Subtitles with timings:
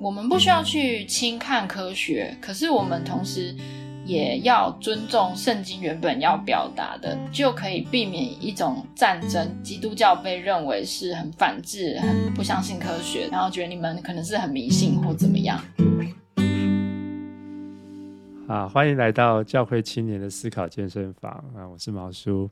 [0.00, 3.54] 我们不需要去轻看科学，可是我们同时
[4.06, 9.62] 也要尊重圣经原本要表达的，就可以避免一种战争。
[9.62, 15.62] 基督教被认为是很反智、很不相信科学，然后觉得你们可能是很迷信或怎么样。
[18.48, 21.68] 啊，欢迎来到教会青年的思考健身房啊！
[21.68, 22.48] 我是毛叔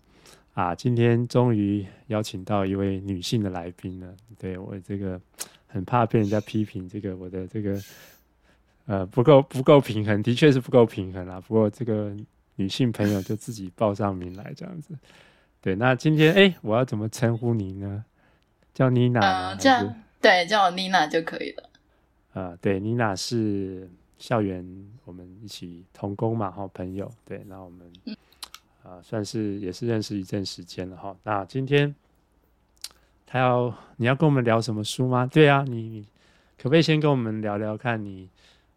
[0.52, 4.06] 啊，今天终于邀请到一位女性的来宾了。
[4.38, 5.18] 对，我这个。
[5.68, 7.78] 很怕被人家批评，这个我的这个
[8.86, 11.38] 呃不够不够平衡，的确是不够平衡啦。
[11.40, 12.16] 不过这个
[12.56, 14.94] 女性朋友就自己报上名来这样子。
[15.60, 18.04] 对，那今天哎，我要怎么称呼您呢？
[18.72, 19.54] 叫妮娜吗？
[19.56, 21.70] 这样对，叫我妮娜就可以了。
[22.32, 24.66] 啊、呃，对，妮娜是校园
[25.04, 27.10] 我们一起同工嘛，好朋友。
[27.24, 27.86] 对，那我们
[28.82, 31.14] 啊、呃、算是也是认识一阵时间了哈。
[31.22, 31.94] 那今天。
[33.30, 35.28] 他要你要跟我们聊什么书吗？
[35.30, 36.02] 对啊，你你
[36.56, 38.30] 可不可以先跟我们聊聊看你，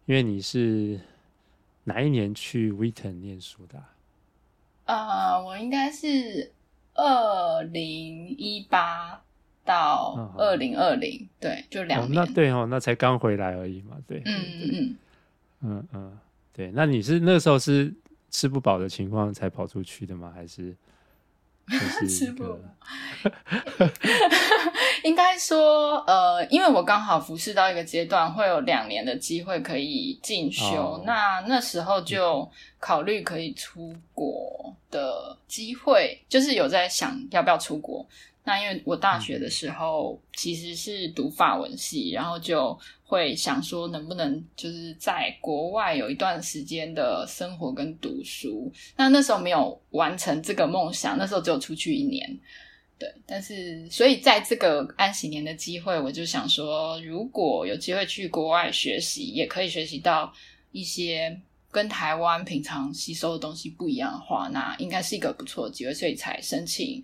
[0.06, 1.00] 因为你是
[1.86, 3.82] 哪一年去 Wheaton 念书的
[4.84, 5.40] 啊？
[5.40, 6.52] 我应该是
[6.96, 9.24] 二零一八
[9.64, 12.20] 到二零二零，对，就两年。
[12.20, 14.98] 哦，那对哦，那才刚回来而已嘛，对，嗯嗯嗯
[15.62, 16.20] 嗯嗯，
[16.52, 16.72] 对。
[16.74, 17.94] 那你是那时候是
[18.30, 20.30] 吃不饱的情况才跑出去的吗？
[20.36, 20.76] 还是？
[22.08, 22.44] 吃不，
[25.04, 32.50] 应该说，呃，因为我刚好服侍到一个阶段，会有两年的机会可以进修，哦、那那时候就
[32.80, 38.06] 考虑可以出国的机会，就是有在想要不要出国。
[38.44, 48.72] 那因为我大学的时候其实是读法文系，然后就会想说能不能就是在国外有一段时间的生活跟读书。
[48.97, 52.39] 那那时候没有完成这个梦想，那时候只有出去一年。
[52.97, 60.34] 对，但是所以在这个安息年的机会，我就想说，如果有机会去国外学习，也可以学习到
[60.72, 61.39] 一些
[61.72, 67.04] 跟台湾平常吸收的东西不一样的话，那应该是一个不错的机会，所以才申请。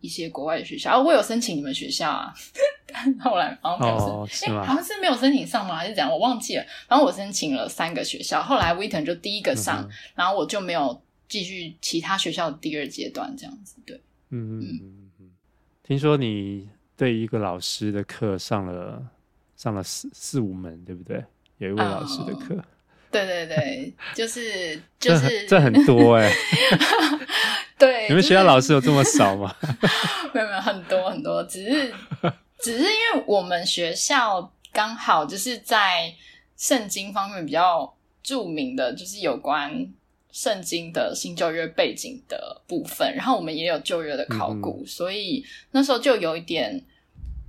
[0.00, 2.32] 一些国外的学校，哦，我有申请你们学校啊，
[2.86, 4.60] 但后来好像没有申，哦，是吗？
[4.60, 5.74] 欸，好像是没有申请上吗？
[5.74, 6.08] 还是怎样？
[6.08, 6.64] 我忘记了。
[6.86, 13.74] 然后我申请了三个学校，后来 Wheaton 就第一个上，嗯，然后我就没有继续其他学校的第二阶段这样子。
[13.84, 15.30] 对，嗯嗯嗯嗯。
[15.82, 19.04] 听说你对一个老师的课上了
[19.56, 21.24] 上了四四五门，对不对？
[21.56, 22.54] 有一位老师的课。
[22.54, 22.64] 嗯
[23.10, 26.34] 对对对，就是 就是这，这很多哎、欸。
[27.78, 29.54] 对，你们学校老师有这么少吗？
[30.34, 31.94] 没有没有，很多很多，只是
[32.58, 36.12] 只是因为我们学校刚好就是在
[36.56, 39.88] 圣经方面比较著名的，就是有关
[40.32, 46.84] 圣经的新旧约背景的部分，然后我们也有旧约的考古，嗯、所以那时候就有一点。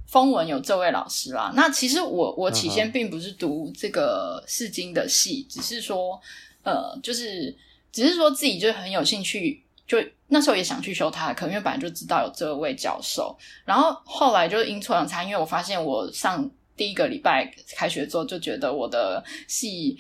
[0.10, 6.20] 风文有这位老师啦，那其实我我起先并不是读这个释经的系，只是说，
[6.64, 7.56] 呃，就是
[7.92, 19.96] 只是说自己就很有兴趣，就那时候也想去修他的课，因为本来就知道有这位教授，然后后来就阴错阳差，因为我发现我上第一个礼拜开学之后，就觉得我的系。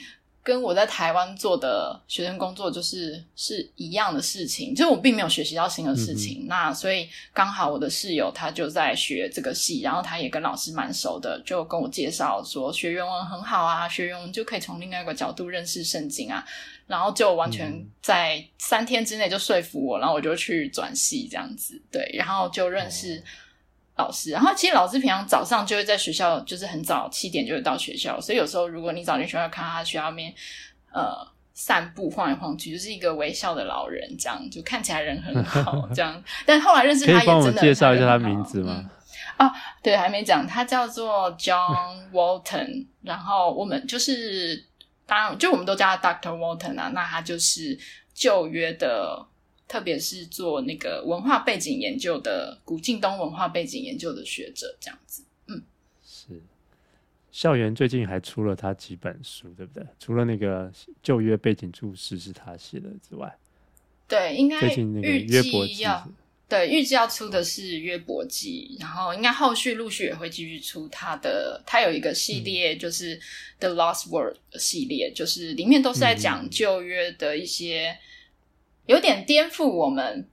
[0.50, 6.46] 跟我在台湾做的学生工作就是是一样的事情，就是我并没有学习到新的事情。
[6.46, 16.44] 嗯、那所以刚好我的室友他就在学这个系，然后他也跟老师蛮熟的，就跟我介绍说学原文很好啊，学原文就可以从另外一个角度认识圣经啊。
[16.88, 17.72] 然后就完全
[18.02, 23.24] 在三天之内就说服我，然后我就去转系这样子，对，然后就认识。
[24.00, 30.34] 老师，然后其实老师平常早上就会在学校，就是很早七点就会到学校，所以有时候如果你早进学校看他学校面，
[30.94, 31.14] 呃，
[31.54, 36.24] 散步晃来晃去，就是一个微笑的老人，这样就看起来人很好， 这样。
[36.46, 38.90] 但后来认识他也真的，可以帮我介绍一下他名字吗？
[39.84, 44.66] 对，还没讲，他叫做 John Walton，然后我们就是
[45.06, 47.78] 当然就我们都叫他 Doctor Walton 啊，那他就是
[48.14, 49.26] 旧约的。
[49.70, 55.62] 特别是做那个文化背景研究的古近东文化背景研究的学者，这样子，嗯，
[56.04, 56.42] 是。
[57.32, 59.86] 校园最近还出了他几本书，对不对？
[60.00, 60.72] 除了那个
[61.04, 63.32] 旧约背景注释是他写的之外，
[64.08, 66.10] 对，应该最近那个约伯记要
[66.50, 73.20] 对预计要出的是约伯记，然后应该后续陆续也会继续出他的，他有一个系列就是
[73.60, 78.00] The Lost World 系列，嗯、就是里面都是在讲旧约的一些。
[78.90, 80.28] 有点颠覆我们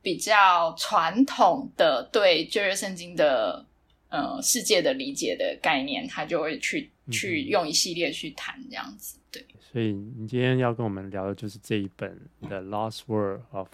[0.00, 3.66] 比较传统的对旧约圣经的
[4.08, 9.18] 呃世界的理解的概念，他就会去去用一系列去谈这样子。
[9.30, 12.18] 对，所以你今天要跟我们聊的就是这一本
[12.48, 13.68] 《The Lost Word of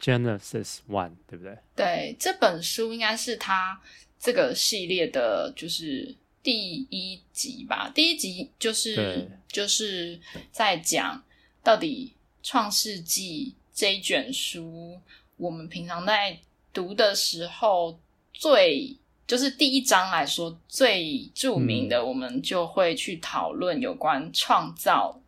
[0.00, 1.58] Genesis One》，对不对？
[1.74, 3.80] 对，这本书应该是他
[4.20, 6.16] 这个系列的，就是。
[6.40, 10.18] 第一集吧，第一集就是就是
[10.50, 11.22] 在讲
[11.62, 14.98] 到底《创世纪》这一卷书，
[15.36, 16.38] 我们平常在
[16.72, 17.98] 读的时候
[18.32, 18.96] 最
[19.26, 25.20] 就是第一章来说最著名的，我们就会去讨论有关创造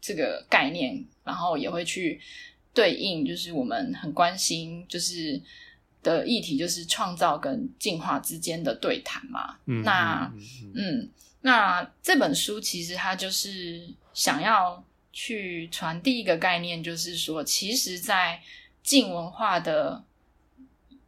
[0.00, 2.20] 这个概念，然后也会去
[2.72, 5.42] 对应，就是我们很关心就是。
[6.02, 9.56] 的议题就是创造跟进化之间的对谈嘛。
[9.64, 11.10] 嗯，那嗯，嗯，嗯，
[11.40, 14.80] 那这本书其实它就是想要
[15.16, 18.38] 去传递一个概念，就是说，其实，在
[18.82, 20.04] 近文化的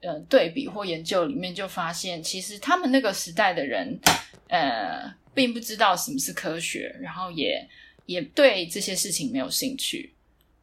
[0.00, 4.00] 呃对比或研究里面，就发现其实他们那个时代的人
[4.48, 7.68] 呃，并不知道什么是科学，然后也
[8.06, 10.14] 也对这些事情没有兴趣，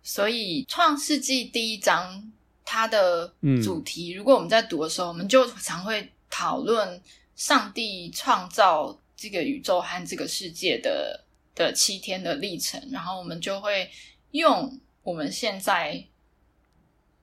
[0.01, 2.31] 所以《创世纪》第一章。
[2.67, 3.31] 它的
[3.63, 6.99] 主题，如果我们在读的时候，嗯、我们就常会讨论
[7.35, 11.23] 上帝创造这个宇宙和这个世界的
[11.55, 13.89] 的七天的历程，然后我们就会
[14.31, 16.05] 用我们现在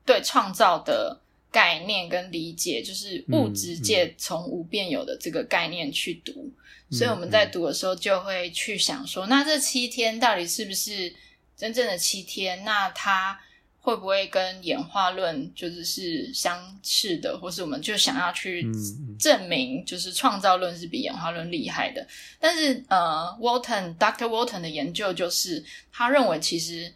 [0.04, 1.20] 对创造的
[1.50, 6.50] 概念跟理解，就是物质界从无变有的这个概念去读。
[6.88, 11.14] 嗯、所以我们在读的时候，就会去想说，那这七天到底是不是
[11.56, 12.64] 真正的七天？
[12.64, 13.38] 那它。
[13.84, 18.64] 会不会跟演化论就是是相似的，或是我们就想要去
[19.18, 22.06] 证明，就是创造论是比演化论厉害的？
[22.38, 24.28] 但是呃，Walton Dr.
[24.28, 26.92] Walton 的研究就是，他认为其实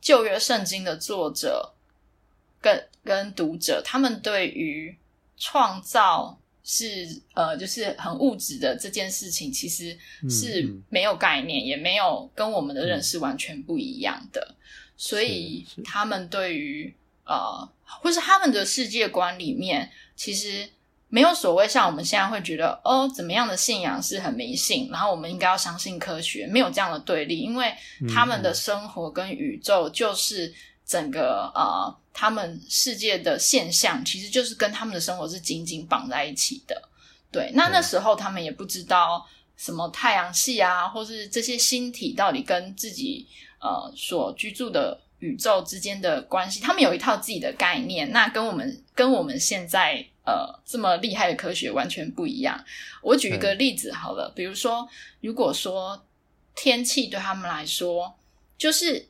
[0.00, 1.72] 旧约圣经的作者
[2.60, 4.96] 跟跟读者，他们对于
[5.36, 9.96] 创造是呃，就是很物质的这件事情，其实
[10.28, 14.56] 是没有概念，也没有跟我们的认识完全不一样的。
[14.96, 16.94] 所以他们对于
[17.24, 20.68] 呃，或是他们的世界观里面，其实
[21.08, 27.74] 没有所谓像我们现在会觉得哦，怎么样的信仰是很迷信，然后我们应该要相信科学，没有这样的对立，因为
[28.14, 30.52] 他们的生活跟宇宙就是
[30.86, 36.88] 整个呃，他们世界的现象，其实就是跟他们的生活是紧紧绑在一起的。
[37.32, 39.26] 对，那那时候他们也不知道
[39.56, 43.26] 什么太阳系啊，或是这些星体到底跟自己。
[43.64, 52.62] 呃，所居住的宇宙之间的关系，他们有一套自己的概念，那跟我们跟我们现在呃这么厉害的科学完全不一样。
[53.02, 54.86] 我举一个例子好了，嗯、比如说，
[55.22, 56.06] 如果说
[56.54, 58.14] 天气对他们来说
[58.58, 59.08] 就是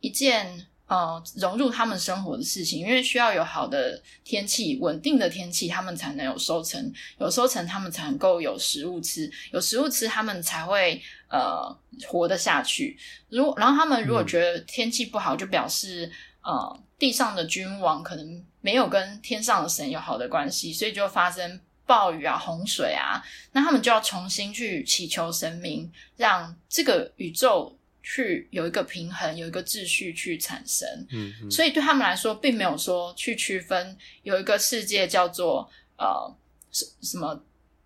[0.00, 0.66] 一件。
[0.90, 11.00] 呃，融入他们生活的事情，因为需要有好的天气、稳定的天气，他们才能有收成，有收成，他们才能够有食物吃，有食物吃，他们才会
[11.30, 11.74] 呃
[12.06, 12.98] 活得下去。
[13.28, 16.10] 如果然后他们如果觉得天气不好，就表示
[16.42, 27.76] 呃地上的君王可能没有跟天上的神有好的关系，所以就发生暴雨啊、洪水啊，那他们就要重新去祈求神明，让这个宇宙。
[28.02, 36.34] 去有一个平衡，有一个秩序去产生，嗯，嗯，所以对他们来说，并没有说去区分有一个世界叫做呃
[36.72, 37.38] 什什么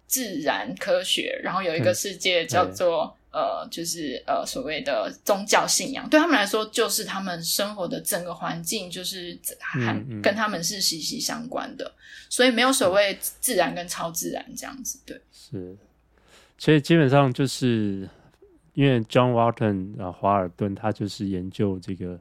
[0.06, 6.08] 自然科学，然后有一个世界叫做、嗯、呃就是呃所谓的宗教信仰。
[6.08, 9.92] 对他们来说，就是他们生活的整个环境，就是还
[10.22, 12.00] 跟他们是息息相关的，嗯嗯，
[12.30, 15.00] 所以没有所谓自然跟超自然这样子。
[15.04, 15.76] 对，是，
[16.56, 18.08] 所以基本上就是。
[18.76, 22.18] 因为 John Walton 啊，华尔顿他就是研究这个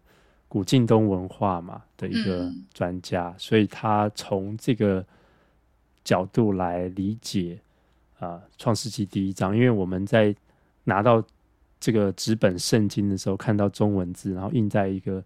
[0.47, 5.03] 古近东文化嘛的一个专家，嗯、所以他从这个
[6.03, 7.57] 角度来理解
[8.19, 9.55] 啊《创世纪》第一章。
[9.55, 10.27] 因为我们在
[10.83, 11.23] 拿到
[11.79, 15.23] 这个纸本圣经的时候，看到中文字，然后印在一个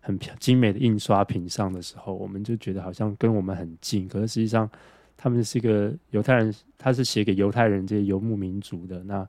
[0.00, 4.08] 很精美的印刷品上的时候，我们就觉得好像跟我们很近。
[4.08, 4.70] 可是实际上，
[5.16, 9.26] 他们是一个犹太人，他是写给犹太人这些游牧民族的那。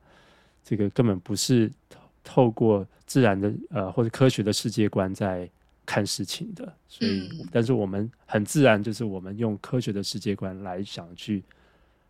[0.69, 5.50] 这个根本不是透透过自然的呃或者科学的世界观在
[5.86, 11.41] 看事情的，所以，嗯、但是我们很自然就是我们用科学的世界观来想去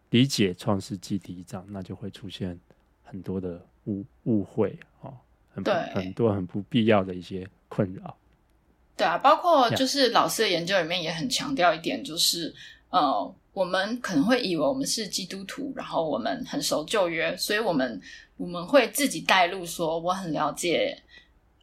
[0.10, 2.60] 理解《创世纪》第一章，那就会出现
[3.10, 5.14] 很多的误误会哦，
[5.54, 8.16] 很对很多很不必要的一些困扰。
[8.96, 12.54] 对啊，包括就是老师的研究里面也很强调一点，就是
[12.90, 18.02] 呃，我们可能会以为我们是基督徒，然后我们很熟旧约，所以我们。
[18.38, 20.96] 我们会自己带入说，我很了解，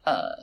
[0.04, 0.36] 呃，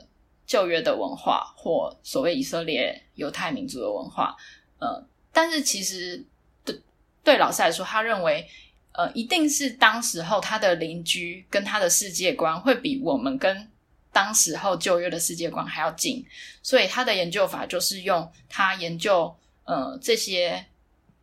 [0.46, 4.34] 旧约的文化或所谓以色列犹太民族的文化，
[4.78, 6.24] 呃，但是其实
[6.64, 6.80] 对
[7.22, 8.48] 对老师来说，他认为，
[8.92, 13.68] 呃，一定是当时候他的邻居跟他的世界观会比我们跟
[14.12, 16.24] 当时候旧约的世界观还要近，
[16.62, 19.34] 所以他的研究法就是用他研究
[19.64, 20.66] 呃这些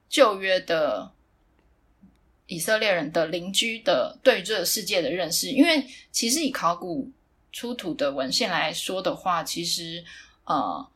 [0.10, 1.12] 旧约的。
[2.52, 7.08] 以色列人的邻居的对这个世界的认识，因为其实以考古
[7.52, 10.04] 出土的文献来说的话，其实
[10.46, 10.90] 呃，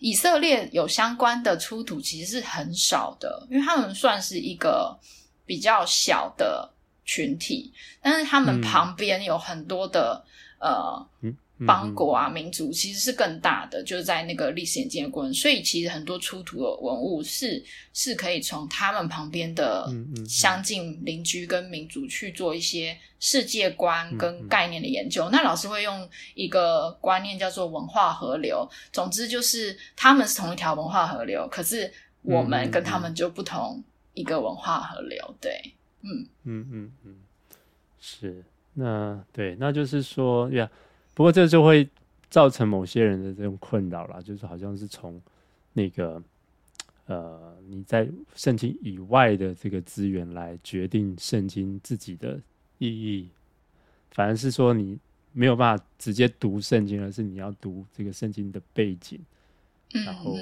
[0.00, 4.98] 以色列有相关的出土其实是很少的，因为他们算是一个
[5.46, 6.70] 比较小的
[7.04, 10.24] 群体，但是他们旁边有很多的、
[10.58, 11.08] 嗯、呃。
[11.20, 19.88] 嗯邦国啊，民族其实是更大的，就是在那个历史演进的过程，所以其实很多出土的文物是是可以从他们旁边的
[20.28, 25.28] 相近邻居跟民族去做一些世界观跟概念的研究。
[25.30, 33.80] 那老师会用一个观念叫做文化河流，总之就是他们是同一条文化河流，可是我们跟他们就不同
[34.14, 35.34] 一个文化河流。
[35.40, 37.16] 对，嗯嗯嗯嗯，
[37.98, 40.70] 是那对，那就是说呀。
[41.14, 41.86] 不过这就会
[42.30, 45.20] 造成某些人的这种困扰啦，就是好像是从
[45.74, 46.22] 那个
[47.04, 52.40] 呃你在圣经以外的这个资源来决定圣经自己的
[52.78, 53.28] 意义，
[54.12, 54.98] 反而是说你
[55.32, 59.20] 没有办法直接读圣经，而是你要读这个圣经的背景，
[60.06, 60.34] 然后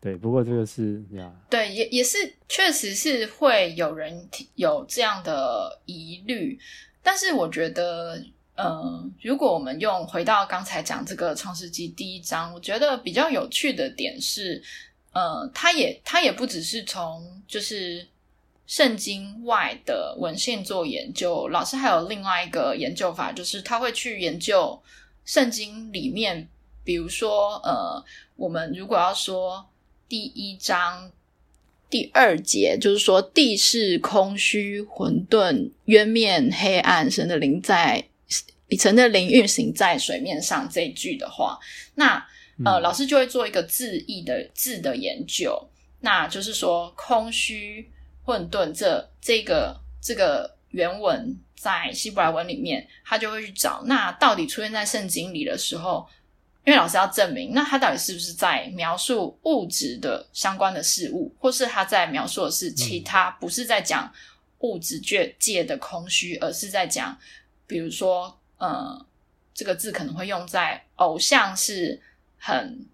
[0.00, 2.16] 对，不过这个是呀，对，也也是
[2.48, 6.58] 确实是会有人有这样的疑虑，
[7.02, 8.22] 但是我觉得。
[8.56, 14.62] 呃，如果我们用回到刚才讲这个《创世纪》第一章，我觉得比较有趣的点是，
[15.12, 18.06] 呃，他也他也不只是从就是
[18.66, 24.78] 圣经外的文献做研究，老师还有另外一个研究法，就是他会去研究
[25.24, 26.46] 圣经里面，
[26.84, 28.04] 比如说，呃，
[28.36, 29.64] 我们如果要说
[30.10, 31.12] 第一章
[31.88, 38.08] 第二节，就是说地是空虚、混沌、渊面、黑暗，神的灵在。
[38.78, 41.58] 神的灵运行在水面上这一句的话，
[41.94, 42.24] 那
[42.64, 45.68] 呃，老师就会做一个字义的字的研究，
[46.00, 47.88] 那就是说空虚、
[48.24, 56.06] 混沌这这个这个原文在希伯来文里面，他就会去找，那到底出现在圣经里的时候，
[56.64, 64.12] 因为老师要证明，那他到底是不是在描述物质的相关的事物，或是他在描述的是其他，不是在讲
[64.60, 67.18] 物质界界的空虚，而是在讲，
[67.66, 68.36] 比如说。
[68.62, 69.06] 呃，
[69.54, 71.98] 这个字可能会用在偶像是
[72.36, 72.86] 很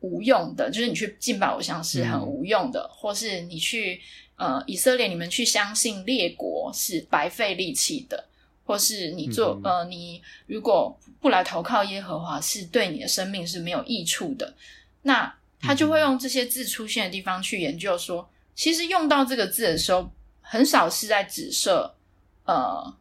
[0.00, 4.00] 无用的，就是你去敬拜偶像是很无用的，嗯、或是你去
[4.36, 8.24] 呃以色列，你们去相信列国是白费力气的，
[8.64, 14.54] 或是你做、嗯、呃你如果不来投靠耶和华，是对你的生命是没有益处的。
[15.02, 20.10] 那他就会用这些字出现的地方去研究说，说其实用到这个字的时候，
[20.40, 21.94] 很少是在指涉
[22.44, 22.94] 呃。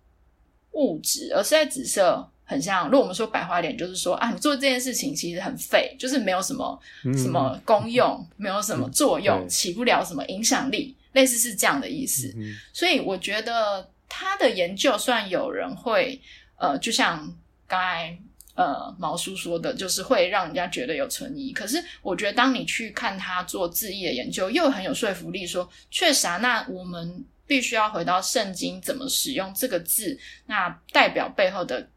[0.74, 2.86] 物质，而是在指涉很像。
[2.86, 12.32] 如果我们说白话一点，就是说啊，你做这件事情其实很废，就是没有什么、嗯、什么功用，没有什么作用，嗯、起不了什么影响力，类似是这样的意思。
[12.38, 16.22] 嗯、所以我觉得他的研究，虽然有人会
[16.58, 17.36] 呃，就像
[17.70, 18.20] 刚才
[18.56, 21.54] 呃毛叔说的，就是会让人家觉得有存疑。
[21.54, 27.24] 可是我觉得，当你去看他做字义的研究，又很有说服力说，说确实啊，那我们。
[27.50, 31.90] 必须要回到圣经怎么使用这个字，那代表背后的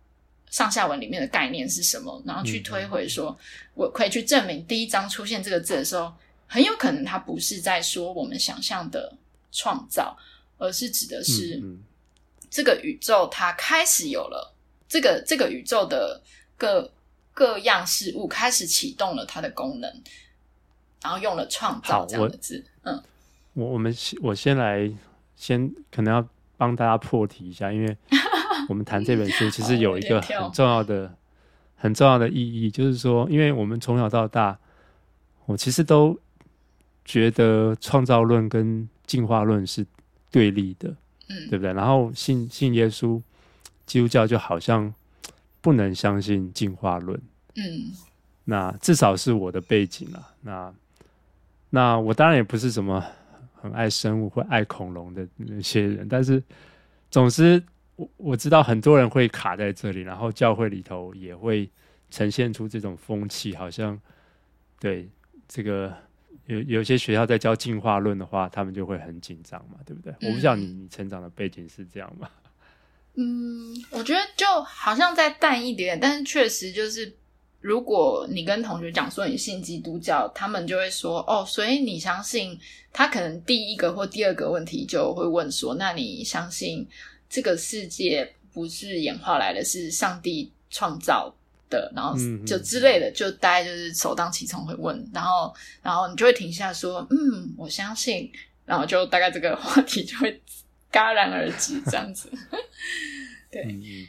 [0.48, 3.38] 上下文里面的概念是什么，然后去推回说，
[3.74, 6.10] 我可以去证明第一章出现这个字的时候，
[6.46, 9.14] 很有可能它不是在说我们想象的
[9.50, 10.16] 创造，
[10.56, 11.62] 而是指的是
[12.50, 14.51] 这个宇宙它开始有了
[14.92, 16.20] 这个这个宇宙的
[16.58, 16.92] 各
[17.32, 19.90] 各样事物开始启动了它的功能，
[21.02, 22.62] 然后用了创造这样的字。
[22.82, 23.02] 嗯，
[23.54, 24.92] 我我们我先来。
[25.34, 27.96] 先可能要帮大家破题一下，因为
[28.68, 31.12] 我们谈这本书其实有一个很重要的、
[31.74, 34.56] 很重要的意义，就是说，因为我们从小到大，
[35.46, 36.16] 我其实都
[37.04, 39.84] 觉得创造论跟进化论是
[40.30, 40.94] 对立的，
[41.28, 41.72] 嗯，对不对？
[41.72, 43.20] 然后信信耶稣，
[43.86, 44.92] 基督教就好像
[45.60, 47.20] 不能相信进化论，
[47.56, 47.92] 嗯，
[48.44, 50.28] 那至少是我的背景了。
[50.40, 50.74] 那
[51.70, 53.04] 那我当然也不是什么。
[53.62, 56.42] 很爱生物或爱恐龙的那些人，但是
[57.12, 57.62] 总之
[57.94, 61.70] 我我知道很多人会卡在这里，然后教会里头也会
[62.10, 63.96] 呈现出这种风气，好像
[64.80, 65.08] 对
[65.46, 65.94] 这个
[66.46, 70.12] 有有些学校在教进化论的话，他们就会很紧张嘛，对不对？
[70.14, 72.28] 嗯、我不知道你你成长的背景是这样吗？
[73.14, 77.16] 嗯，我觉得就好像再淡一点，但是确实就是。
[77.64, 82.58] 如果你跟同学讲说你信基督教，他们就会说哦，所以你相信
[82.92, 83.06] 他？
[83.06, 86.84] 可能第一个或第二个问题就会问说，那你相信
[87.30, 91.32] 这个世界不是演化来的，是上帝创造
[91.70, 91.88] 的？
[91.94, 98.28] 然后就之类的，就大概就是首当其冲会问，然后然后你就会停下说，嗯，我相信
[98.64, 100.42] 然后就大概这个话题就会
[100.92, 102.30] 戛然而止，这样子。
[103.50, 104.06] 对、嗯，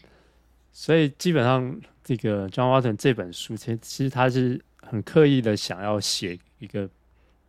[0.72, 6.90] 所以基本上这个 John Walton 这本书，其实其实他是很刻意的想要写一个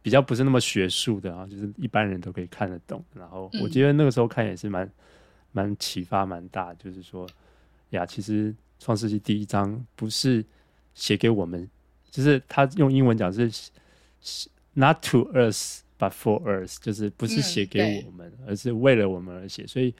[0.01, 3.05] 比较不是那么学术的啊，就是一般人都可以看得懂。
[3.15, 4.91] 然后我觉得那个时候看也是蛮
[5.53, 7.29] 蛮启发蛮大，就是说
[7.91, 10.45] 呀，其实创世纪第一章不是
[10.95, 11.69] 写给我们，
[12.11, 13.49] 就是他用英文讲是
[14.73, 19.95] not to us but for us，就是不是写给我们，而是为了我们而写，所以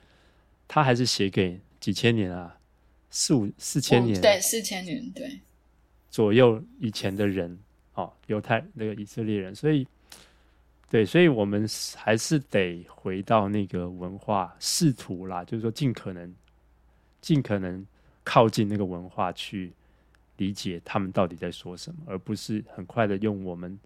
[0.67, 1.59] 他还是写给。
[1.77, 2.57] 几千年啊，
[3.11, 5.39] 四五四千年，对，四千年，对，
[6.09, 7.55] 左右以前的人，
[7.93, 9.85] 哦，犹太那个以色列人，所以，
[10.89, 16.33] 对，所以我们还是得回到那个文化，试图啦，就是说尽可能，
[17.21, 17.85] 尽可能
[18.23, 19.71] 靠近那个文化去
[20.37, 23.77] 理解他们到底在说什么，而不是很快的用我们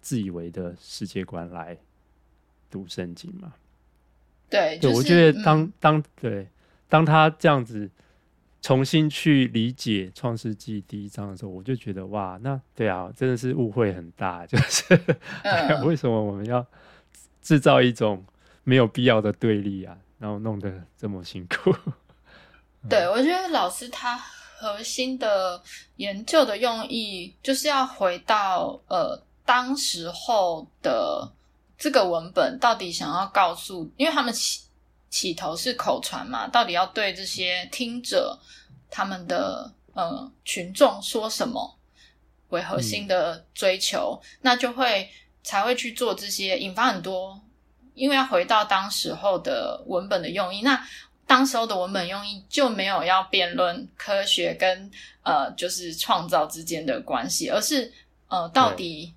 [0.00, 1.76] 自以为的世界观来
[2.70, 3.54] 读圣经嘛。
[4.50, 6.48] 对，就是、对，我觉得当、嗯、当对。
[6.90, 7.90] 当他这样子
[8.62, 14.44] 重新去理解《创世纪》第一章的时候，我就觉得哇，那对啊，真的是误会很大。
[14.48, 14.98] 就是、
[15.42, 16.66] 嗯、 为什么我们要
[17.42, 18.24] 制造一种
[18.64, 19.98] 没有必要的对立啊？
[20.18, 21.70] 然后弄得这么辛苦。
[22.88, 25.62] 对，我觉得老师他核心的
[25.96, 31.32] 研究的用意，就是要回到呃当时候的
[31.78, 34.30] 这个文本到底想要告诉，因为他们。
[34.34, 34.60] 起
[35.10, 38.38] 起头是口传嘛，到底要对这些听者
[38.90, 41.78] 他们的呃群众说什么
[42.50, 45.08] 为核心的追求，嗯、那就会
[45.42, 47.40] 才会去做这些，引发很多。
[47.94, 50.86] 因为要回到当时候的文本的用意，那
[51.26, 54.90] 当时候的文本用意就没有要辩论科学跟
[55.22, 57.90] 呃就是创造之间的关系，而是
[58.28, 59.14] 呃到底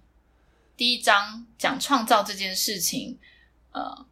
[0.82, 3.16] 第一章讲创造这件事情，
[3.72, 4.08] 呃。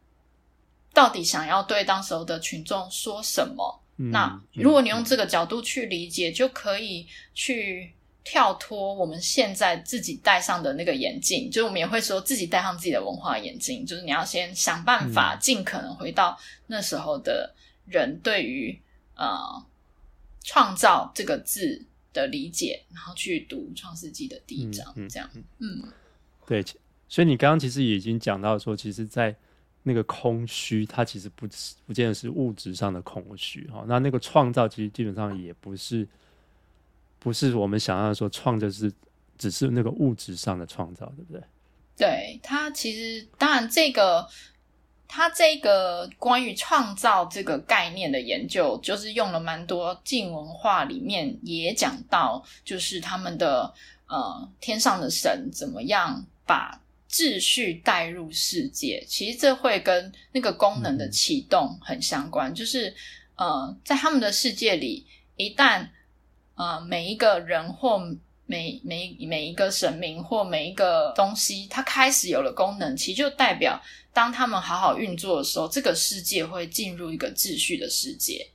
[0.94, 3.82] 到底想要对当时候的群众说什么？
[3.96, 7.04] 嗯、那如果你用这个角度去理解，嗯、就可以
[7.34, 11.50] 去跳脱我们现在自己戴上的那个眼镜。
[11.50, 17.52] 就是我们也会说自己戴上自己的文化眼镜，就是你要先想办法尽可能回到那时候的
[17.84, 18.80] 人对于
[19.16, 19.36] 呃
[20.44, 25.28] 创造这个字的理解，然后去读创世纪的第一章，嗯、这样。
[25.58, 25.92] 嗯，
[26.50, 26.64] 对。
[27.08, 29.34] 所以你刚刚其实已经讲到说，其实，在
[29.82, 31.44] 那个空虚，它其实不
[31.84, 33.84] 不见得是物质上的空虚哈。
[33.88, 36.06] 那那个创造，其实基本上也不是，
[37.18, 38.92] 不是我们想要说创造是
[39.36, 41.42] 只是那个物质上的创造，对不对？
[41.96, 44.24] 对，它其实当然这个，
[45.08, 53.74] 它这个关于创造这个概念的研究，就是用了蛮多近文化里面也讲到，就是他们的
[54.06, 56.80] 呃天上的神怎么样把。
[57.12, 62.52] 秩序带入世界，其实这会跟那个功能的启动很相关。
[62.52, 62.94] 嗯、就是
[63.34, 65.88] 呃，在他们的世界里，一旦
[66.54, 67.98] 呃每一个人或
[68.46, 73.82] 每每每一个神明或每一个东西，它开始有了功能，其实就代表
[74.12, 78.48] 当他们好好运作的时候，这个世界会进入一个秩序的世界。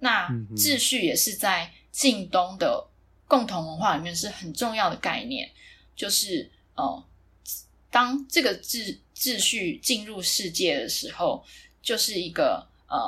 [0.00, 2.86] 那秩序也是在近东的
[3.26, 5.50] 共同文化里面是很重要的概念，
[5.96, 6.84] 就是哦。
[6.84, 7.04] 呃
[7.94, 11.44] 当这个秩秩序进入世界的时候，
[11.80, 12.98] 就是一个呃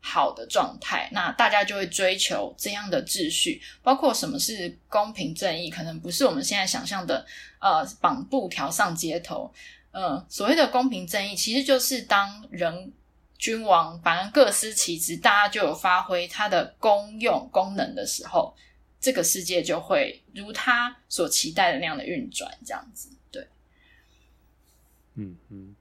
[0.00, 1.08] 好的状态。
[1.12, 7.24] 那大家就会追求这样的秩序，包括什么是公平正义，可能不是我们现在想象的
[7.60, 9.48] 呃绑布条上街头。
[9.92, 12.92] 呃，所谓的公平正义，其实就是当人
[13.38, 18.52] 君王反正各司其职，大家就有发挥它的功用功能的时候，
[19.00, 23.08] 这个世界就会如他所期待的那样的运转，这样子。
[25.14, 25.74] 嗯嗯，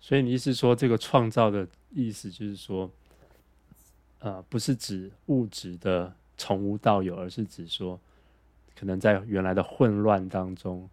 [0.00, 2.90] 所以你意思说，这个创造的意思就是说，
[4.20, 8.00] 呃，不是指物质的从无到有，而是指说，
[8.74, 10.88] 可能在原来的混乱当中，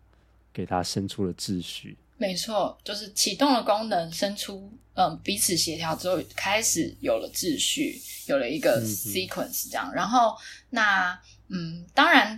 [0.52, 1.97] 给它生出了秩序。
[2.17, 9.89] 没错，就是启动了功能，生出嗯、呃、彼此协调之后，开始有了秩序，有了一个 sequence 这样。
[9.91, 10.36] 嗯、然后
[10.71, 12.38] 那嗯，当然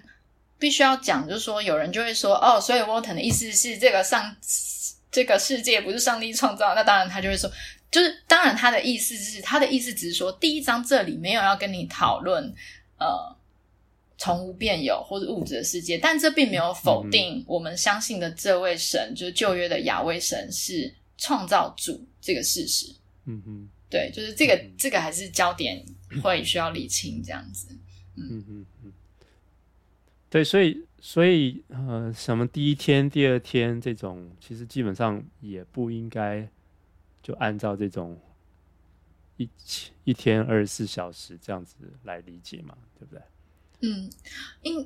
[0.59, 4.35] 必须要讲，就是说有人就会说，哦，所以 Walton 的意思是这个上。
[5.19, 7.51] 这个世界不是上帝创造，那当然他就会说，
[7.91, 12.41] 就是当然他的意思是，他的意思只是说，第一章这里没有要跟你讨论，
[12.97, 13.36] 呃，
[14.17, 22.95] 从无变有或者物质的世界，但这并没有否定我们相信的这位神，就是旧约的亚威神是创造主这个事实。
[23.25, 25.84] 嗯嗯，对，就是这个这个还是焦点
[26.23, 27.67] 会需要理清这样子。
[28.15, 28.93] 嗯嗯嗯，
[30.29, 30.82] 对，所以。
[31.01, 36.47] 所以，呃，什么第一天、第二天这种，其实基本上也不应该
[37.21, 38.19] 就按照这种
[39.38, 39.49] 一
[40.03, 43.21] 一天二十四小时这样子来理解嘛，对不对？
[43.81, 44.09] 嗯，
[44.62, 44.81] 因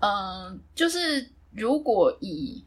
[0.00, 2.64] 嗯、呃，就是如果以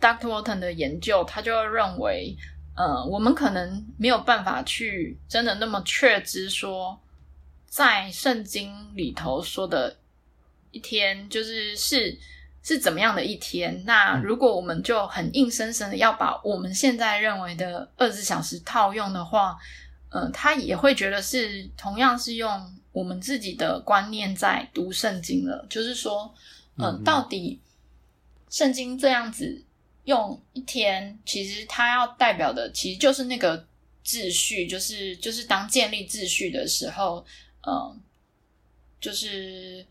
[0.00, 0.26] Dr.
[0.26, 2.36] Walton 的研究，他就会认为，
[2.76, 7.00] 呃，我们可能没有办法去真的那么确知说，
[7.66, 9.96] 在圣经里头说的
[10.74, 12.18] 一天，就是是
[12.62, 13.82] 是怎么样的一天。
[13.86, 19.56] 那如果我们就很硬生生的要把我们现在认为的二十四小时套用的话，
[20.10, 25.66] 呃，他也会觉得是同样是用我们自己的观念在读圣经了。
[25.70, 26.34] 就是说，
[26.76, 27.60] 嗯、呃，到底
[28.50, 29.64] 圣经这样子。
[30.04, 33.66] 用一天，其实它要代表的，其实就是那个
[34.04, 37.24] 秩序，就是就是当建立秩序的时候，
[37.66, 37.98] 嗯，
[39.00, 39.86] 就是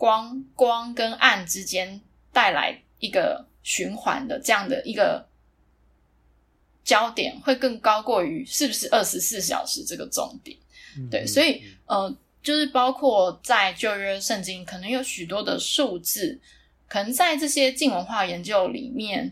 [0.00, 2.00] 光光跟暗之间
[2.32, 5.28] 带来一个循环的这样的一个
[6.82, 10.56] 焦点，会更高过于是不是二十四小时这个重点。
[11.10, 16.40] 对，所以呃，就是包括在旧约圣经，可能有许多的数字，
[16.88, 19.30] 可能在这些近文化研究里面。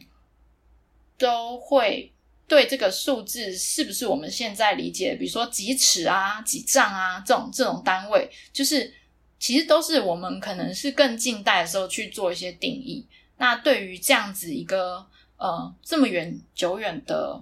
[1.21, 2.13] 都会
[2.47, 8.95] 对这个数字是不是我们现在理解，比如说几尺啊、几丈啊这种这种单位，就是
[9.39, 13.07] 其实都是我们可能是更近代的时候去做一些定义。
[13.37, 17.41] 那对于这样子一个呃这么远久远的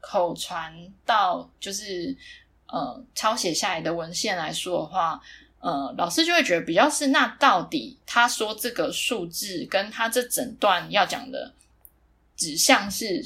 [0.00, 2.16] 口传到就是
[2.66, 5.20] 呃抄写下来的文献来说的话，
[5.60, 11.52] 呃，老师就会觉得比较是那到底他说这个数字跟他这整段要讲的。
[12.36, 13.24] 指向是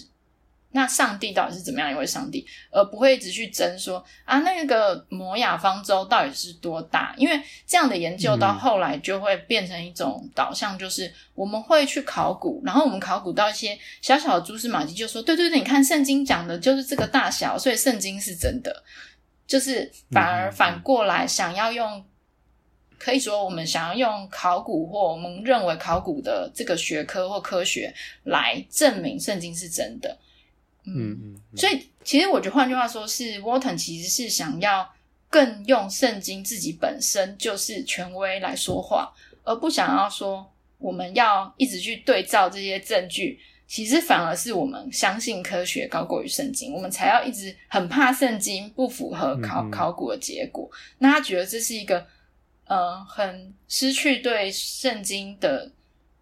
[0.72, 7.14] 那上帝到底是怎么样一位上帝，而不会一直去争说啊，那个摩亚方舟到底是多大？
[7.16, 18.84] 因为这样的研究到后来就会变成一种导向，就是我们会去考古，然后我们考古到一些小小的蛛丝马迹，就说对对对，你看圣经讲的就是这个大小，所以圣经是真的，
[19.46, 22.04] 就是反而反过来想要用。
[23.00, 30.18] 可以说，我们想要用考古或我们认为考古的这个学科或科学来证明圣经是真的。
[30.96, 34.88] 嗯所以其实我觉得，换句话说，是 Walton 其实是想要
[35.28, 39.12] 更用圣经自己本身就是权威来说话，
[39.44, 43.38] 而不想要说我们要一直去对照这些证据。
[43.66, 50.70] 其实反而是我们相信科学高过于圣经，我们才要一直很怕圣经不符合考考古的结果。
[50.98, 52.06] 那他觉得这是一个。
[52.70, 55.72] 呃，很失去对圣经的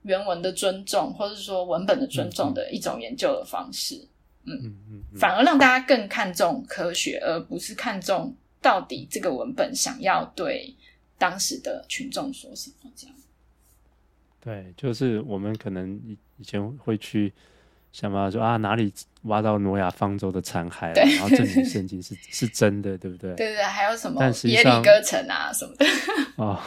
[0.02, 3.96] 原文的尊重，或者说文本的尊重的一种研究的方式。
[3.96, 4.09] 嗯
[4.46, 10.74] 嗯嗯，嗯，反而让大家更看重科学，而不是看重到底这个文本想要对
[11.18, 12.90] 当时的群众说什么。
[12.96, 13.16] 这样。
[14.40, 17.32] 对，就是我们可能以以前会去。
[17.92, 23.35] 想办法说啊，哪里挖到挪亚方舟的残骸了，然后证明圣经是 是真的，对不对？
[23.35, 25.87] 对对对，还有什么耶利哥城啊什么的。
[26.37, 26.61] 哦，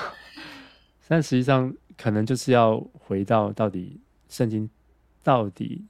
[1.07, 4.67] 但实际上可能就是要回到到底圣经
[5.21, 5.85] 到底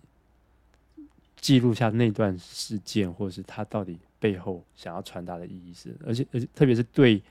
[1.39, 7.21] 记录下那段事件，或者是他到底背后想要传达的意义是，而且而且特别是对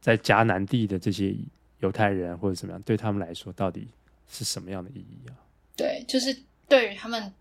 [0.00, 1.34] 在迦南地的这些
[1.80, 3.88] 犹太人或者怎么样，对他们来说到底
[4.28, 5.34] 是什么样的意义啊？
[5.76, 6.36] 对，就是。
[6.70, 7.34] 对于他们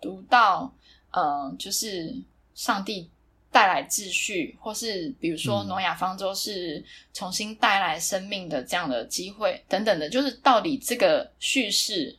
[0.00, 0.74] 读到，
[1.12, 2.12] 呃，就是
[2.52, 3.08] 上帝
[3.48, 12.18] 带来秩序，或是比如说挪亚方舟是重新带来生命的这样的机会等等的，就是到底这个叙事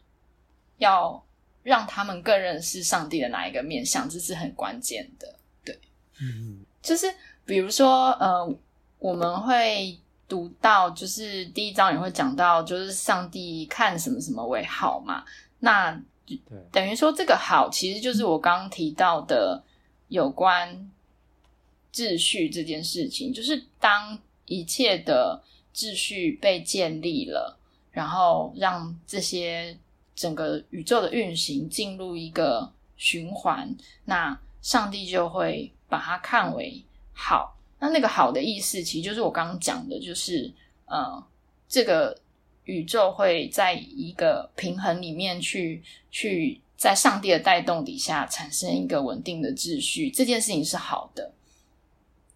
[0.78, 1.22] 要
[1.64, 5.36] 让他们更认识上帝的哪一个面相，这是很关键的。
[5.66, 5.80] 对，
[6.22, 7.08] 嗯，就是
[7.46, 8.56] 比如说，呃，
[9.00, 9.98] 我们会
[10.28, 15.26] 读到，就是第一章也会讲到，就是上帝看什么什么为好嘛，
[15.60, 16.00] 那。
[16.72, 19.62] 等于说这个好，其实就是我刚刚提到的
[20.08, 20.90] 有关
[21.94, 25.44] 秩序这件事情，就是当一切的
[25.76, 27.60] 秩序被建立了，
[27.92, 29.78] 然后让这些
[30.16, 37.58] 整个宇宙的运行进入一个循环，那上帝就会把它看为好。
[37.80, 40.52] 那那个好的意思，其实就是我刚刚讲的，就是
[40.86, 41.24] 呃，
[41.68, 42.18] 这个。
[42.66, 51.34] 宇宙会在一个平衡里面去去在上帝的带动底下产生一个稳定的秩序，这件事情是好的。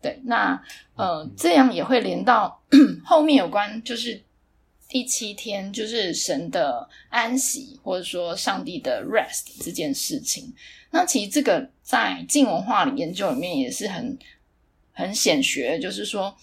[0.02, 0.62] 对，那
[0.96, 2.62] 呃，这样也会连到
[3.06, 4.22] 后面有关，就是
[4.88, 10.54] 第七天，就是神的安息，或者说上帝的 rest 这件事情。
[10.92, 14.18] 那其实这个在近文化里研究里面也是很
[14.92, 16.36] 很显学，就是说。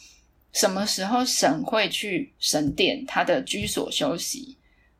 [0.52, 4.56] 什么时候神会去神殿，他的居所休息？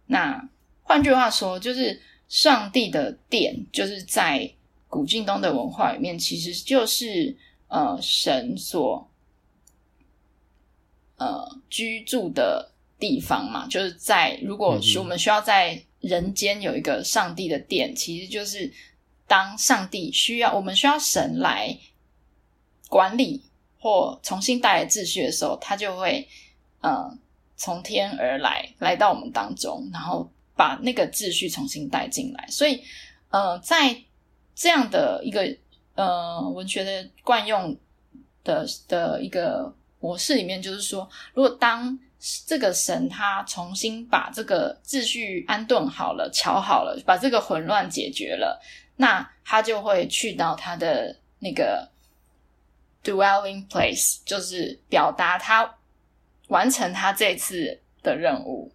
[0.06, 0.50] 那
[0.82, 4.52] 换句话说，就是上帝的殿，就是在
[4.88, 7.36] 古近东的文化里面，其实就是
[7.68, 9.08] 呃神所
[11.18, 18.72] 呃居住的地方嘛，就是在如果是我们需要在人间有一个上帝的殿，嗯、其实就是
[19.26, 21.76] 当上帝需要我们需要神来
[22.88, 23.42] 管理
[23.78, 26.26] 或重新带来秩序的时候，他就会
[26.80, 27.10] 呃
[27.56, 32.46] 从天而来，来到我们当中，然后把那个秩序重新带进来。
[32.48, 32.82] 所以
[33.30, 33.96] 呃，在
[34.54, 35.56] 这样的一个
[35.94, 37.76] 呃文学的惯用
[38.44, 41.98] 的的一个模式里面，就是说，如果当
[42.46, 48.60] 这个神他重新把这个秩序安顿好了、瞧好了，把这个混乱解决了，
[48.96, 51.88] 那他就会去到他的那个
[53.02, 55.76] dwelling place，就是表达他
[56.48, 58.72] 完成他这次的任务。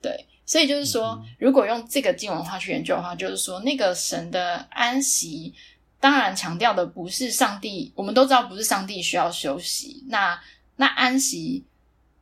[0.00, 5.54] 对，所以就是说，如果用这个经文化去研究的话，就是说，那个神的安息，
[6.00, 10.40] 当然强调的不是上帝，我们都知道不是上帝需要休息，那。
[10.78, 11.64] 那安息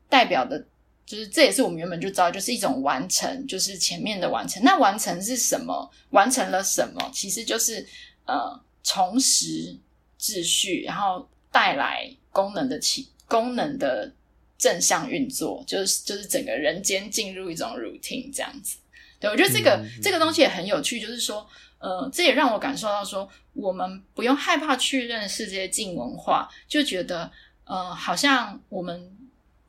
[0.08, 0.58] 代表的，
[1.04, 4.62] 就是这也是我们原本就知道，就是一种完成，就是前面的完成。
[4.62, 5.90] 那完成是什么？
[6.10, 7.10] 完成了什么？
[7.12, 7.86] 其实就是
[8.26, 9.76] 呃，重拾
[10.18, 14.12] 秩序，然后带来功能的起功能的
[14.56, 18.78] 正向运作，就是就是整个人间进入一种 routine 这样子。
[19.18, 21.46] 对，我觉得这个、嗯、这个东西也很有趣，就是说，
[21.78, 27.30] 呃，这也让我感受到说，我们不用害怕去认识这些静文化，就觉得。
[27.66, 29.10] 呃，好像我们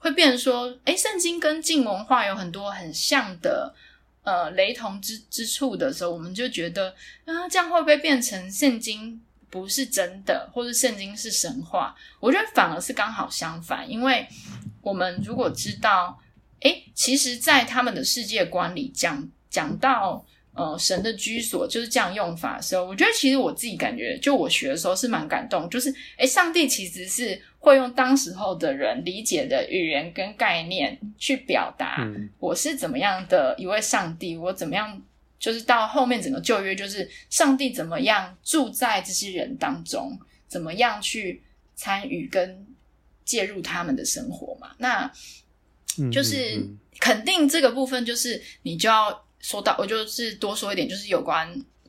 [0.05, 3.73] 会变成说，诶，圣经跟近文化有很多很像的
[4.21, 6.93] 呃雷同之之处的时候，我们就觉得
[7.25, 11.95] 啊、这样会不会变成圣经不是真的，或者圣经是神话？
[12.19, 14.27] 我觉得反而是刚好相反，因为
[14.81, 16.21] 我们如果知道，
[16.59, 20.23] 诶，其实，在他们的世界观里讲讲到。
[20.55, 35.01] 呃，神的居所就是这样用法的时候，我觉得其实我自己感觉，就我学的时候是蛮感动，就是诶，上帝其实是会用当时候的人理解的语言跟概念去表达，我是怎么样的一位上帝，我怎么样，
[35.37, 41.43] 就是到后面整个旧约，就是上帝怎么样住在这些人当中，怎么样去
[41.75, 42.65] 参与跟
[43.25, 45.11] 介入他们的生活嘛，那
[46.09, 46.65] 就是
[47.01, 49.25] 肯定这个部分，就是你就要。
[49.39, 51.47] 说到，我就是多说一点，就是有关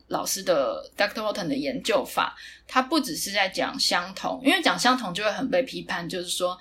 [0.09, 1.21] 老师的 Dr.
[1.21, 2.37] Walton 的研究法，
[2.69, 6.57] 他不只是在讲相同，因为讲相同就会很被批判，就是说，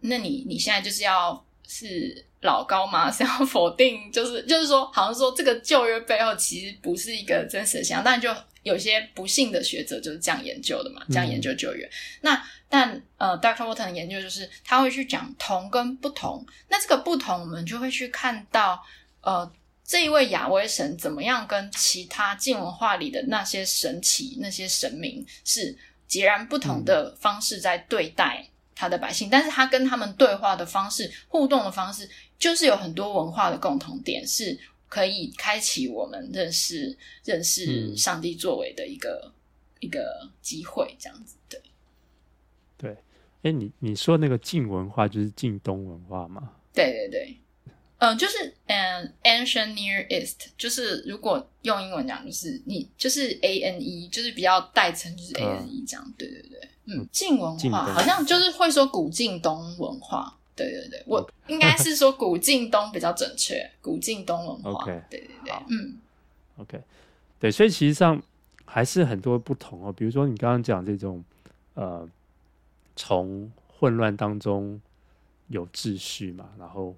[0.00, 3.10] 那你你现在就是要是老高吗？
[3.10, 4.12] 是要否定？
[4.12, 8.28] 就是就是说，好像说这个旧约背后其实不是一个真实的相，但就
[8.64, 11.86] 有些不幸的学者就是这样研究的嘛，这样研究旧约。
[11.86, 11.92] 嗯、
[12.22, 13.64] 那但呃，Dr.
[13.64, 18.84] Walton 的研究就是他会去讲同跟不同，那这个不同，我们就会去看到
[19.22, 19.50] 呃。
[19.88, 25.74] 这一位亚威神怎么样跟其他晋文化里的那些神奇、那些神明是
[26.06, 29.28] 截然不同的方式在对待他的百姓？
[29.28, 32.06] 嗯、但是他跟他们对话的方式、互动的方式，
[32.38, 39.32] 就是有很多文化的共同点，是可以开启我们认识、认识上帝作为的一个、嗯、
[39.80, 40.94] 一个机会。
[40.98, 41.58] 这样子，对，
[42.76, 42.94] 对。
[43.40, 46.52] 哎，你你说那个晋文化就是晋东文化吗？
[46.74, 47.38] 对对对。
[47.98, 56.04] 嗯、呃，就是嗯，ancient Near East，就是如果用英文讲，就是你就是 A N E，就是比较代称，就是 A N E 这样。
[56.06, 60.32] 嗯、对对对，嗯，近文化好像就是会说古近东文化。
[60.54, 64.84] 对对对，我应该 是说古近东比较准确，古近东文化。
[64.84, 65.98] 对对对，嗯
[66.58, 66.80] ，OK，
[67.40, 68.22] 对，所以其实上
[68.64, 69.92] 还是很多不同哦。
[69.92, 71.24] 比如说你刚刚讲这种
[71.74, 72.08] 呃，
[72.94, 74.80] 从混乱当中
[75.48, 76.94] 有秩序嘛，然后。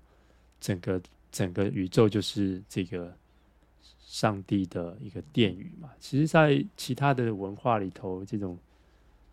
[0.61, 1.01] 整个
[1.33, 3.13] 整个宇宙就是这个
[4.01, 5.89] 上帝的一个殿宇嘛。
[5.99, 8.59] 其实，在其他的文化里头，这种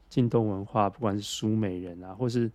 [0.10, 2.50] 近东文化，不管是苏美人啊，或是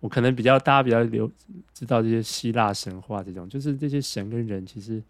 [0.00, 1.30] 我可能比较大家比较留
[1.72, 5.02] 知道这些希腊神话，这种就是这些神跟人其实，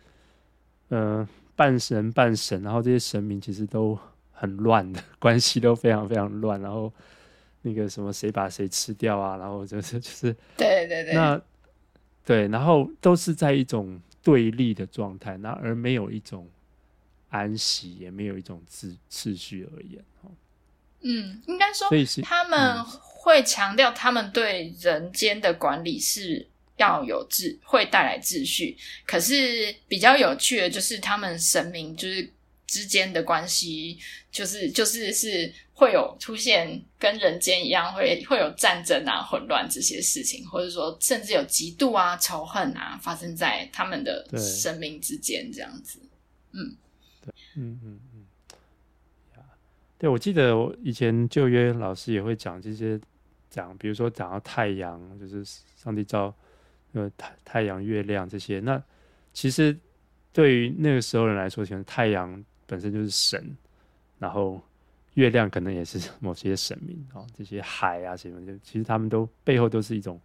[0.88, 3.98] 呃，半神半神，然后这些神明其实都
[4.32, 6.60] 很乱的 关系，都非常非常乱。
[6.60, 6.92] 然后
[7.62, 9.36] 那个什么，谁把谁吃掉啊？
[9.36, 11.40] 然后就是就是，对对对，那。
[12.24, 16.48] 对，然后都是在一种对立的状态，那而没有一种
[17.30, 20.04] 安息，也没有一种秩秩序而言。
[21.00, 21.88] 嗯，应该说，
[22.22, 28.76] 他们会强调他们对人间的管理是要有秩，会带来秩序。
[29.06, 32.30] 可是比较有趣的就是，他们神明就是
[32.66, 33.98] 之间的关系，
[34.30, 35.52] 就是就是是。
[35.80, 45.98] 会有出现跟人间一样会会有战争啊、混乱这些事情，或者说甚至有嫉妒啊、仇恨啊发生在他们的生命之间，这样子。
[46.52, 46.76] 嗯，
[47.24, 49.42] 对，嗯嗯嗯，
[49.96, 53.00] 对，我记得我以前旧约老师也会讲这些，
[53.48, 55.42] 讲比如说讲到太阳，就是
[55.82, 56.34] 上帝造
[56.92, 58.60] 呃太太阳、月亮这些。
[58.60, 58.82] 那
[59.32, 59.74] 其实
[60.30, 63.56] 对于那个时候人来说，其实太阳本身就是神，
[64.18, 64.60] 然后
[65.20, 70.18] 月亮可能也是 某些神明啊、哦，这些海啊什么的，其实他们都背后都是一种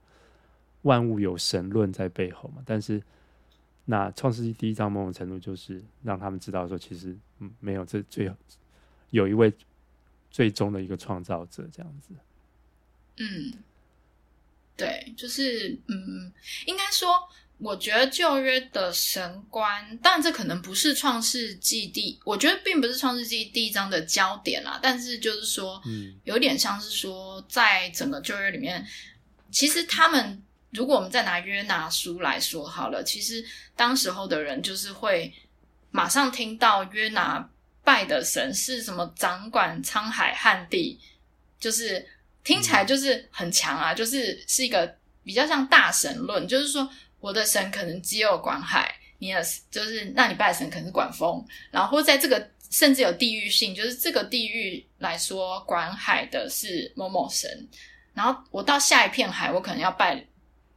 [0.84, 2.64] 万物有神论在背后嘛。
[2.66, 3.02] 但是
[3.84, 8.36] 那创世纪第一章某种程度就是让他们知道说，其实嗯没有这最后。
[9.12, 9.54] 有一位
[10.30, 12.14] 最终的一个创造者，这样子。
[13.18, 13.54] 嗯，
[14.78, 16.32] 对，就是嗯，
[16.66, 17.16] 应该说，
[17.58, 24.80] 我觉得旧约的神观，当然这可能不是创世纪第，我觉得并不是创世纪第一章的焦点啦。
[24.82, 28.86] 但是就是说，嗯，有点像是说，在整个旧约里面，
[29.52, 35.34] 其实他们，如果我们再拿约拿书来说好了，其实当时候的人就是会
[35.92, 37.50] 马上听到约拿。
[37.86, 39.14] 拜的神是什么？
[39.16, 41.00] 掌管沧海旱地，
[41.60, 42.04] 就是
[42.46, 57.68] 听起来就是很强啊，就是是一个比较像大神论，就是说我的神可能只有管海，你的就是那你拜神可能是管风，然后在这个甚至有地域性，就是这个地域来说管海的是某某神，
[58.14, 60.26] 然后我到下一片海，我可能要拜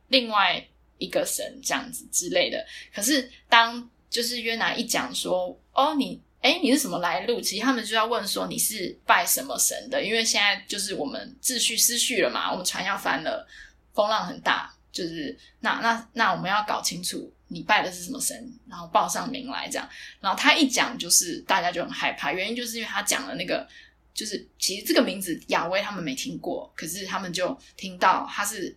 [0.09, 2.67] 另外一个神这样子之类的。
[2.93, 6.21] 可是当就是约拿一讲说，哦你。
[6.41, 7.41] 哎，你是什么来路？
[7.41, 13.47] 其实他们就要问说你是拜什么神的，因为现在就是我们秩序失序了嘛，我们船要翻了，
[13.93, 19.89] 风浪很大，就是那那那我们要搞清楚你拜的是什么神，然后报上名来这样。
[20.21, 23.67] 然后他一讲，就是大家就很害怕，原因就是因为他讲了那个，
[24.15, 28.77] 就是其实这个名字亚威他们没听过，可是他们就听到他是。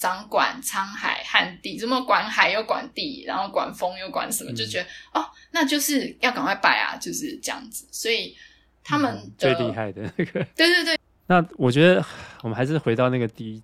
[0.00, 7.86] 掌管沧海旱地，怎么管海又管地，然后管风又管什么，嗯、就觉得哦，那就是要赶快拜啊，就是这样子。
[7.92, 8.34] 所以
[8.82, 10.98] 他们、嗯、最厉害的那个，对对对。
[11.26, 12.02] 那我觉得
[12.40, 13.62] 我们还是回到那个第一，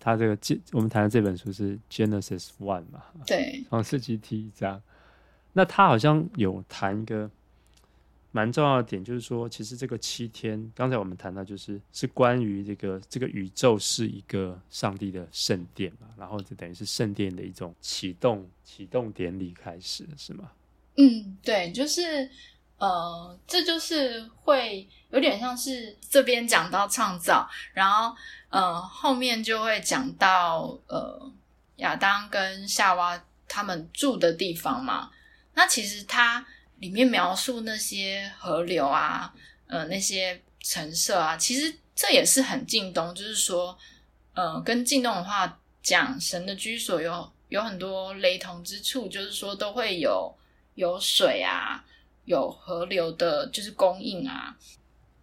[0.00, 0.38] 他这个
[0.72, 3.02] 我们谈的这本书是 Genesis One 嘛？
[3.26, 4.80] 对，创世纪第一章。
[5.52, 7.30] 那他好像有谈一个。
[8.36, 20.50] 蛮重要的点就是说，其实这个七天，刚才我们谈到，就是是关于这个这个宇宙是一个上帝的圣殿嘛，然后就等于是圣殿的一种启动启动典礼开始，是吗？
[20.96, 22.28] 嗯，对，就是
[22.78, 28.16] 呃，这就是会有点像是这边讲到创造，然后
[28.48, 31.32] 呃后面就会讲到呃
[31.76, 35.12] 亚当跟夏娃他们住的地方嘛，
[35.54, 36.44] 那其实他。
[36.84, 39.32] 里面描述那些河流啊，
[39.68, 43.74] 呃，那些陈设啊，其实这也是很近东，就是说，
[44.34, 50.30] 呃，跟近东的话讲，神的居所有有很多雷同之处，就是说都会有
[50.74, 51.82] 有水啊，
[52.26, 54.54] 有河流的，就是供应啊。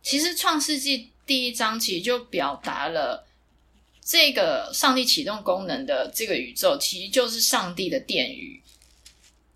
[0.01, 3.23] 其实创世纪第一章其实就表达了
[4.03, 8.60] 这个上帝启动功能的这个宇宙，其实就是上帝的殿宇。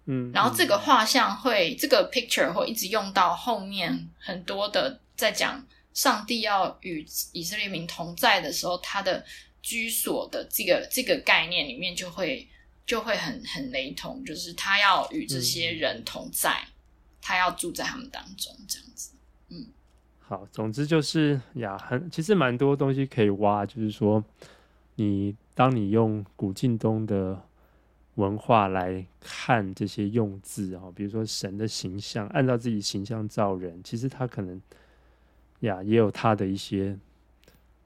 [0.07, 9.25] 嗯，然后这个画像会，嗯、这个 picture 会一直用到后面很多的，在讲上帝要与以色列民同在的时候，他的
[9.63, 12.47] 居所的这个这个概念里面就会
[12.85, 16.71] 就会很很雷同，就是他要与这些人同在，嗯、
[17.19, 19.11] 他要住在他们当中，这样子。
[19.49, 19.65] 嗯，
[20.19, 24.23] 好，总之就是呀，很其实蛮多东西可以挖，就是说
[24.95, 27.44] 你当你用古近东的。
[28.15, 34.62] 文化来看这些用字啊，比如说神的形象，按照自己形象造人，其实他可能
[35.62, 36.97] 呀也有他的一些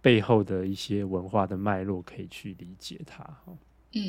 [0.02, 3.28] 背后的一些文化的脉络可以去理解它。
[3.94, 4.02] 嗯，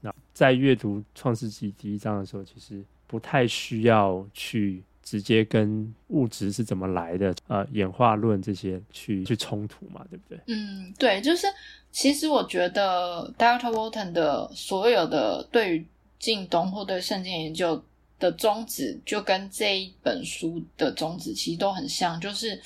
[0.00, 10.38] 那在阅读创世纪第一章的时候，其实不太需要去直接跟物质是怎么来的，呃，演化论这些去去冲突嘛，对不对？
[10.48, 11.46] 嗯，对，就是。
[11.92, 13.70] 其实我觉得 Dr.
[13.72, 15.86] Walton 的所有的对于
[16.18, 17.82] 近东或对圣经研究
[18.18, 22.60] 的宗旨，就跟这一本书的宗旨其实都很像，就是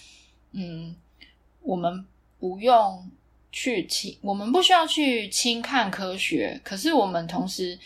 [0.50, 0.92] 嗯，
[1.62, 2.04] 我们
[2.40, 3.08] 不用
[3.52, 7.78] 去轻，我们不需要去轻看科学，可是我们同时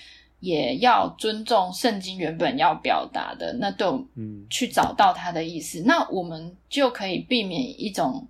[0.44, 8.26] 也要尊重圣经原本要表达的，那都嗯去找到它的意思，嗯、那我们就可以避免一种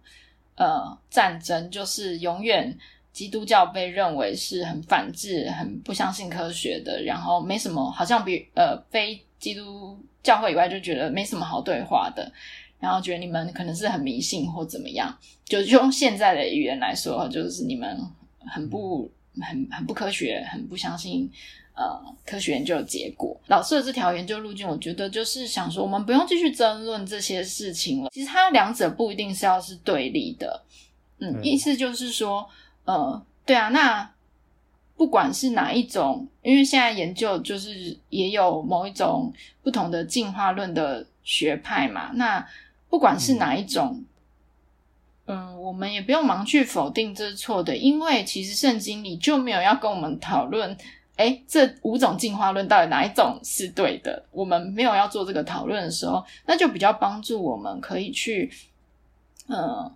[0.57, 2.77] 呃战争，就是永远。
[3.15, 12.33] 基督教被认为是很反智、很不相信科学的，然后没什么，好像比呃非基督教会以外就觉得没什么好对话的，
[12.81, 17.97] 然后觉得你们可能是很迷信或怎么样，就用现在的语言来说，就是你们
[18.45, 19.09] 很不
[19.41, 21.31] 很很不科学，很不相信
[21.75, 23.39] 呃科学研究的结果。
[23.49, 28.11] 老师的这条研究路径，我觉得就是想说，我们不用继续争论这些事情了。
[28.13, 30.63] 其实它两者不一定是要是对立的，
[31.19, 32.49] 嗯，意思就是说，
[32.85, 34.11] 呃，对啊，那
[34.97, 42.47] 不管是哪一种，因为现在研究就是也有某一种不同的进化论的学派嘛，那
[42.89, 43.95] 不管是哪一种。
[43.95, 44.07] 嗯
[45.27, 50.77] 嗯，我们也不用忙去否定这是错的，因为其实圣经里就没有要跟我们讨论，
[51.17, 54.25] 诶，这五种进化论到底哪一种是对的？
[54.33, 58.51] 我们没有要做这个讨论的时候，那就比较帮助我们可以去，
[59.47, 59.93] 呃，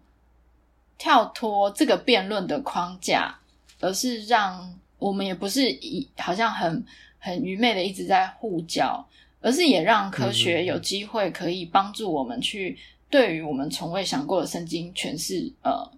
[0.96, 3.36] 跳脱这个辩论的框架，
[3.80, 6.84] 而是让我们也不是一好像很
[7.18, 9.04] 很愚昧的一直在互教，
[9.40, 12.78] 而是也让科学有机会可以帮助我们去。
[13.10, 15.90] 对于我们从未想过的圣经诠释，呃，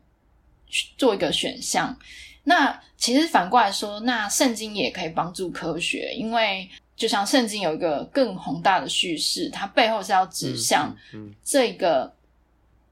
[0.96, 1.94] 做一个选项。
[2.44, 10.94] 那其实反过来说，那圣经也可以帮助科学，因为就像圣经有一个更宏大的叙事，它背后是要指向
[11.44, 12.12] 这个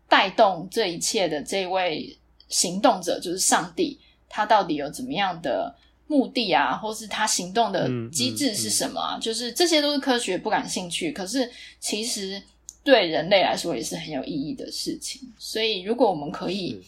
[0.09, 2.17] 带动这一切的这位
[2.49, 5.75] 行动者，就是上帝，他到底有怎么样的
[6.07, 9.19] 目的啊，或是他行动的机制是什么啊？
[9.21, 12.43] 就是这些都是科学不感兴趣，可是其实。
[12.85, 16.81] 对人类来说也是很有意义的事情，所以如果我们可以，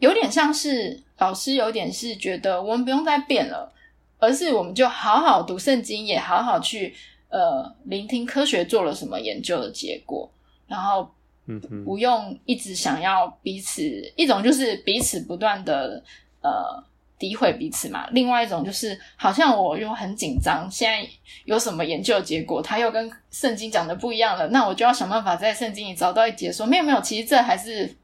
[0.00, 3.72] 有点像是老师，有点是觉得我们不用再变了，
[4.18, 6.92] 而是我们就好好读圣经，也好好去
[7.28, 10.28] 呃聆听科学做了什么研究的结果，
[10.66, 11.08] 然后
[11.46, 13.82] 嗯，不用一直想要彼此，
[14.16, 16.02] 一种就是彼此不断的
[16.42, 16.82] 呃。
[17.20, 21.06] 诋毁彼此嘛，另外一种就是好像我又很紧张，现在
[21.44, 27.94] 有什么研究结果，他又跟圣经讲的不一样了，那我就要想办法在圣经里找到一节说没有没有，其实这还是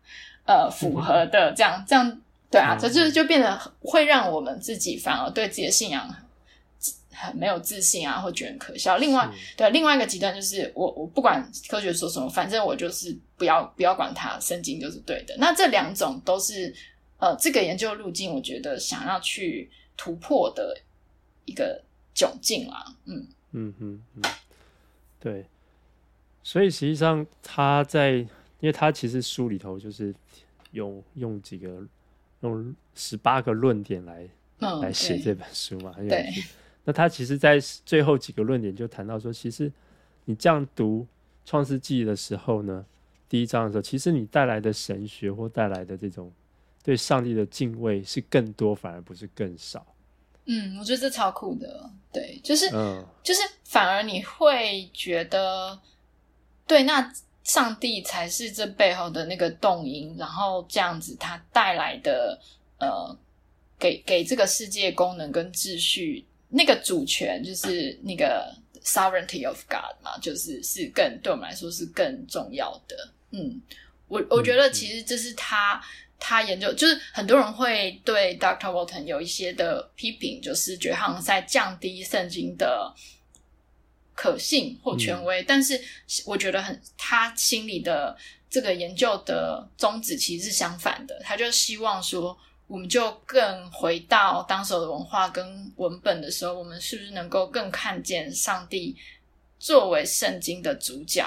[0.47, 2.21] 呃符合的，这样这样
[2.51, 6.09] 对啊，这就就变得会让我们自己反而对自己的信仰
[7.13, 8.97] 很没有自信啊，或觉得很可笑。
[8.97, 15.37] 另外对另外一个极端就是我我不管科学说什么，反正我就是不要不要管它，圣经就是对的。
[15.39, 16.75] 那这两种都是。
[17.19, 20.77] 呃，这个研究路径，我觉得想要去突破的
[21.47, 21.83] 一个
[22.15, 24.23] 窘境啦，嗯嗯嗯嗯，
[25.19, 25.47] 对，
[26.43, 28.27] 所以实际上他在，
[28.61, 30.15] 因为他其实书里头就是
[30.73, 31.85] 用用几个
[32.41, 34.29] 用十八个论点来、
[34.59, 36.45] 嗯、来写这本书嘛，很有趣。
[36.85, 39.71] 那他其实，在最后几个论点就谈到说，其实
[40.25, 41.07] 你这样读
[41.45, 42.85] 创世纪的时候呢，
[43.29, 46.33] 第一章的时候，其实你带来的神学或带来的这种。
[46.85, 49.85] 对上帝的敬畏是更多，反而不是更少。
[50.45, 51.91] 嗯，我觉得这超酷的。
[52.13, 55.81] 对，就是，嗯，就是反而你会觉得，
[56.65, 57.13] 对，那
[57.47, 62.39] 上帝才是这背后的那个动因，然后这样子他带来的，
[62.79, 63.17] 呃，
[63.79, 72.97] 给给这个世界功能跟秩序那个主权，就是那个 sovereignty of God 嘛，就是是更对我们来说是更重要的。
[73.31, 73.63] 嗯，
[74.09, 75.83] 我我觉得其实这是他。
[76.19, 78.71] 他研究就是很多人会对 Dr.
[78.71, 82.91] Walton 有一些的批评，就是觉得好像在降低圣经的
[84.17, 85.41] 可信或权威。
[85.43, 85.81] 嗯、但是
[86.25, 88.17] 我觉得很，他心里的
[88.51, 91.17] 这个研究的宗旨其实是相反的。
[91.23, 92.37] 他就希望说，
[92.67, 98.97] 我们就更回到当时的文化跟文本的时候，我们是不是能够更看见上帝
[99.61, 101.25] 作为圣经的主角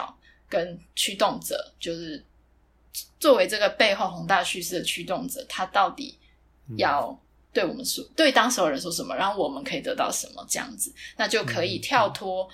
[0.49, 2.25] 跟驱动者，就是。
[3.19, 6.17] 作为这个背后宏大叙事的驱动者，他到底
[6.77, 7.17] 要
[7.51, 10.45] 对我们说，嗯、对当时的人说什么，然后我们可以得到什么？
[10.49, 12.51] 这样子，那就可以跳脱、嗯、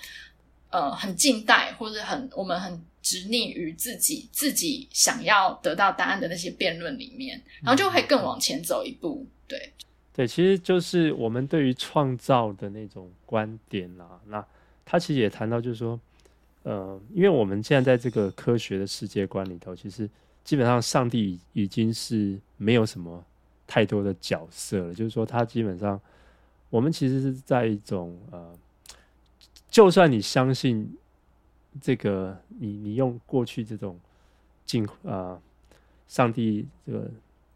[0.70, 9.26] 呃很近代或者很我们很执溺于自己自己想要得到答案的那些辩论里面，然后就会更往前走一步。
[9.46, 9.72] 对
[10.12, 14.20] 对，其实就是我们对于创造的那种观点啦。
[14.26, 14.44] 那
[14.84, 15.98] 他其实也谈到，就是说，
[16.62, 20.08] 呃，因为我们现在在这个科学的世界观里头，其实。
[20.46, 23.20] 基本上，上帝已经是没有什么
[23.66, 24.94] 太多的角色了。
[24.94, 26.00] 就是说，他基本上，
[26.70, 28.56] 我们其实是在一种呃，
[29.76, 30.90] 就算你相信
[31.82, 34.00] 这个，你你用过去这种
[34.64, 35.38] 进呃，
[36.08, 37.10] 上帝这个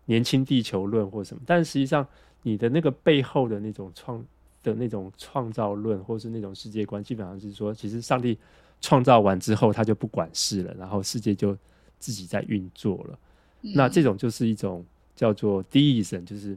[0.04, 2.06] 年轻地球论或什么，但实际上，
[2.42, 4.22] 你的那个背后的那种创
[4.62, 8.36] 的那种创造论，或是那种世界观，基本上是说，其实上帝
[8.82, 11.56] 创造完之后，他就不管事了，然后世界就。
[11.98, 13.18] 自己在运作了，
[13.60, 14.82] 嗯、那这种就是一种
[15.14, 16.56] 叫做 Deism，就是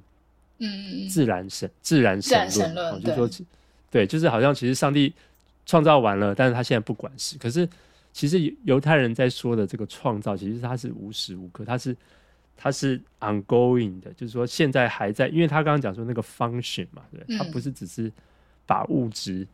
[0.59, 3.29] 嗯自然神、嗯、自然神论，就是说
[3.91, 5.13] 对，就是好像其实上帝
[5.65, 7.37] 创造完了，但是他现在不管事。
[7.37, 7.67] 可是
[8.11, 11.95] 其实犹太人在说的这个创造，其实他是无时无刻，他是
[12.55, 18.11] 他是 ongoing 的，就是说现在还在，因为他刚刚讲说那个 function 嘛，对，他不是只是
[18.65, 19.47] 把物质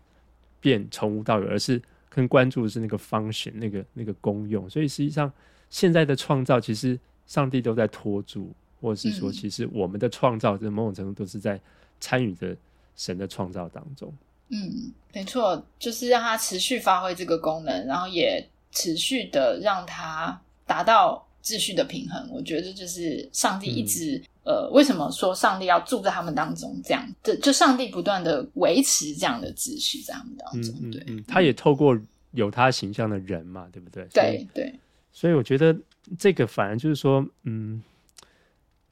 [0.59, 4.69] 变从无到有，而是更关注的是那个 function，那个那个功用。
[4.69, 5.31] 所以实际上，
[5.69, 8.51] 现在的创造其实上帝都在托住，
[8.81, 11.59] 或者是说，其实我们的创造在某种程度都是在
[11.99, 12.55] 参与着
[12.95, 14.13] 神的创造当中。
[14.49, 22.29] 嗯，没错，就是让它持续发挥这个功能，然后也持续的让它达到秩序的平衡。
[22.31, 26.81] 我觉得就是上帝一直、嗯、呃，为什么说上帝要住在他们当中？
[26.83, 30.75] 这样的就上帝不断的维持这样的秩序在他们当中。
[30.81, 31.95] 嗯、对、嗯，他也透过
[32.31, 34.07] 有他形象的人嘛，对不对？
[34.11, 34.73] 对对。
[35.11, 35.77] 所以我觉得
[36.17, 37.83] 这个反而就是说，嗯，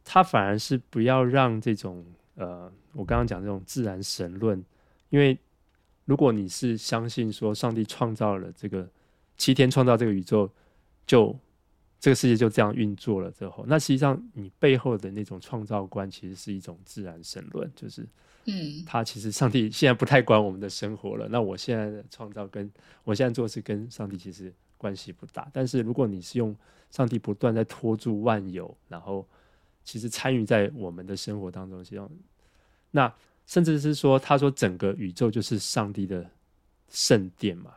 [0.06, 2.06] 他反而是不要让这种
[2.36, 4.64] 呃，我刚刚讲这种自然神论，
[5.10, 5.36] 因为。
[6.08, 8.90] 如果你是相信说上帝创造了这个
[9.36, 10.50] 七天，创造这个宇宙，
[11.06, 11.38] 就
[12.00, 18.08] 这个世界就这样运作了之后，那实际上你背后的那种创造观其实是一种自然神论，就是，
[18.46, 21.28] 嗯，他其实上帝现在不太管我们的生活了。
[21.28, 22.72] 那我现在的创造跟
[23.04, 25.50] 我现在做事跟上帝其实关系不大。
[25.52, 26.56] 但是如果你是用
[26.90, 29.28] 上帝不断在拖住万有，然后
[29.84, 32.10] 其实参与在我们的生活当中，希望
[32.92, 33.14] 那。
[33.48, 36.30] 甚至是说，他说整个宇宙就是上帝的
[36.90, 37.72] 圣殿嘛，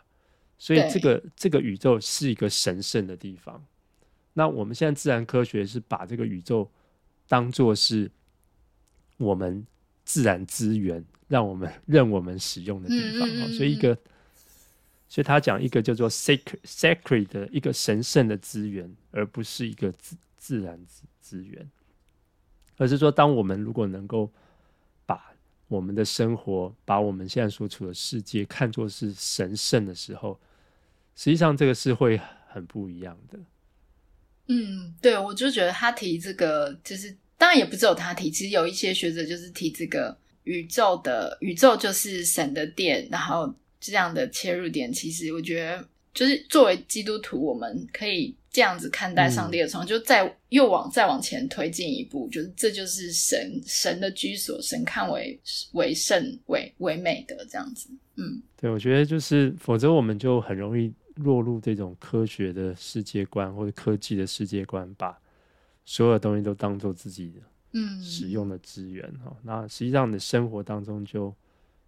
[0.58, 3.64] 所以这个这个宇宙是一个神圣的地方。
[4.32, 6.68] 那我们现在自然科学是把这个宇宙
[7.28, 8.10] 当做是
[9.16, 9.64] 我们
[10.04, 13.28] 自然资源，让我们 任我们使用的地方。
[13.28, 13.96] 嗯嗯嗯，所以一个，
[15.08, 21.70] 所以他讲一个叫做 sacred sacred 的一个神圣的资源，而不是一个自自然资资源，
[22.76, 24.28] 而是说，当我们如果能够。
[25.70, 30.36] 我们的生活，把我们现在所处的世界看作是神圣的时候，
[31.14, 33.38] 实际上这个是会很不一样的。
[34.48, 48.34] 嗯，对，我就觉得他提这个，就是当然也不只有他提，其实有一些学者就是提这个宇宙的宇宙就是神的殿，然后这样的切入点，其实我觉得就是作为基督徒，我们可以。
[48.52, 55.40] 这样子看待上帝的创造，嗯，就再又往再往前推进一步，就是这就是神神的居所，神看为
[55.74, 57.88] 为圣为为美的这样子。
[58.16, 65.16] 嗯，对，我觉得就是，否则我们就很容易落入这种科学的世界观或者科技的世界观，把
[65.84, 67.40] 所有东西都当做自己的
[67.74, 69.36] 嗯使用的资源哈，嗯。
[69.44, 71.32] 那实际上你的生活当中就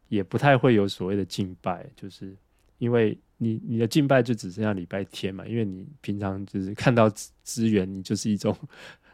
[0.06, 2.36] 也不太会有所谓的敬拜，就是
[2.82, 3.16] 因为。
[3.38, 7.10] 你你的敬拜就只剩下礼拜天嘛，因为你平常就是 看到
[7.42, 8.56] 资源，你就是一种，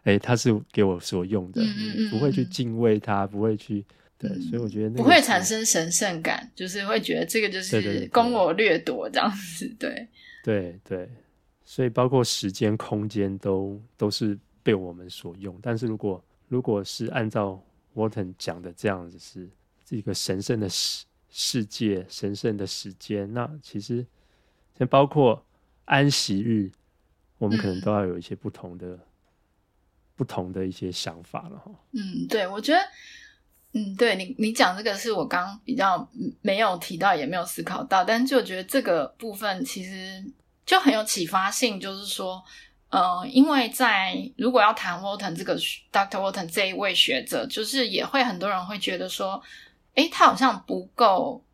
[0.02, 1.62] 哎、欸，他是给我所用的，
[2.10, 3.82] 不会去敬畏他，不会去，
[4.18, 10.06] 对，嗯、所以我觉得那不会产生神圣感，就是会觉得这个就是供我掠夺这样子，对。
[10.44, 11.08] 对，对，
[11.64, 17.58] 所以包括时间、空间都都是被我们所用，但是如果如果是按照
[17.94, 19.48] Walton 讲的这样子，是
[19.88, 24.07] 是一个神圣的世世界、神圣的时间，那其实。
[24.89, 25.45] 包括
[25.87, 26.70] 安息日，
[27.39, 28.97] 我们可能都要有一些不同的、
[30.14, 31.72] 不同的一些想法了哈。
[31.91, 32.79] 嗯，对，我觉得，
[33.72, 36.09] 嗯，对你，你讲这个是我刚比较
[36.43, 40.24] 没有提到，也没有思考到，但是就觉得这个部分其实
[40.64, 42.41] 就很有启发性，就是说，
[42.91, 46.20] 呃，因为在如果要谈 Walton 这个 Dr.
[46.20, 49.43] Walton 这一位学者，就是也会很多人会觉得说，
[49.99, 51.44] 诶，他好像不够。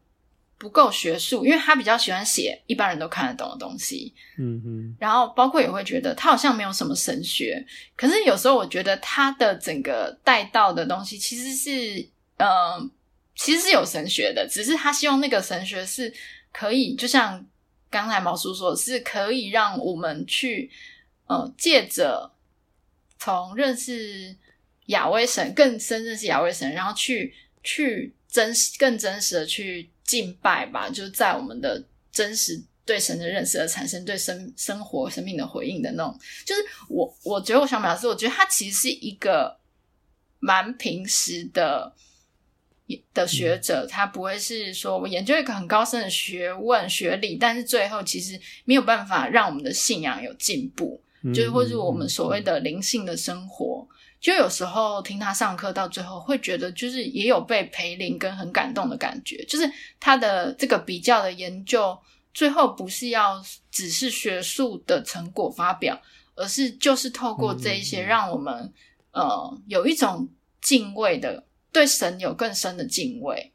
[0.57, 4.15] 不够学术，因为他比较喜欢写一般人都看得懂的东西。
[4.39, 7.63] 嗯哼，然后包括也会觉得他好像没有什么神学，
[7.97, 12.01] 可是有时候我觉得他的整个带到的东西其实是，
[12.39, 12.91] 嗯、呃，
[13.35, 16.11] 其实是有神学的，只是他希望那个神学是
[16.51, 17.45] 可以，就像
[17.91, 20.71] 刚才毛叔说，是可以让我们去，
[21.27, 22.31] 呃，借着
[23.19, 24.35] 从认识
[24.87, 29.89] 亚威神更深认识亚威神，然后去去真实更真实的去。
[30.05, 31.83] 敬拜吧，就是在我们的
[32.13, 36.15] 真实对神的认识而产生对生生活生命的回应的那种。
[36.45, 39.59] 就是我，我觉得我想表示，我觉得他其实是一个
[40.41, 41.91] 蛮平时的
[43.15, 51.03] 的学者，他不会是说我研究一个很高深的学问学历，但是最后其实没有办法让我们的信仰有进步，
[51.35, 53.89] 就是或是我们所谓的灵性的生活。
[54.25, 59.45] 就有时候听他上课，到最后会觉得，就是也有被培灵跟很感动的感觉。
[59.45, 59.71] 就是
[60.01, 61.95] 他的这个比较的研究，
[62.33, 66.01] 最后不是要只是学术的成果发表，
[66.37, 68.73] 而是就是透过这一些，让我们、
[69.11, 70.27] 嗯、呃有一种
[70.63, 73.53] 敬畏的，对神有更深的敬畏，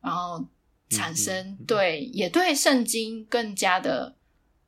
[0.00, 0.46] 然后
[0.88, 4.14] 产生对也对圣经更加的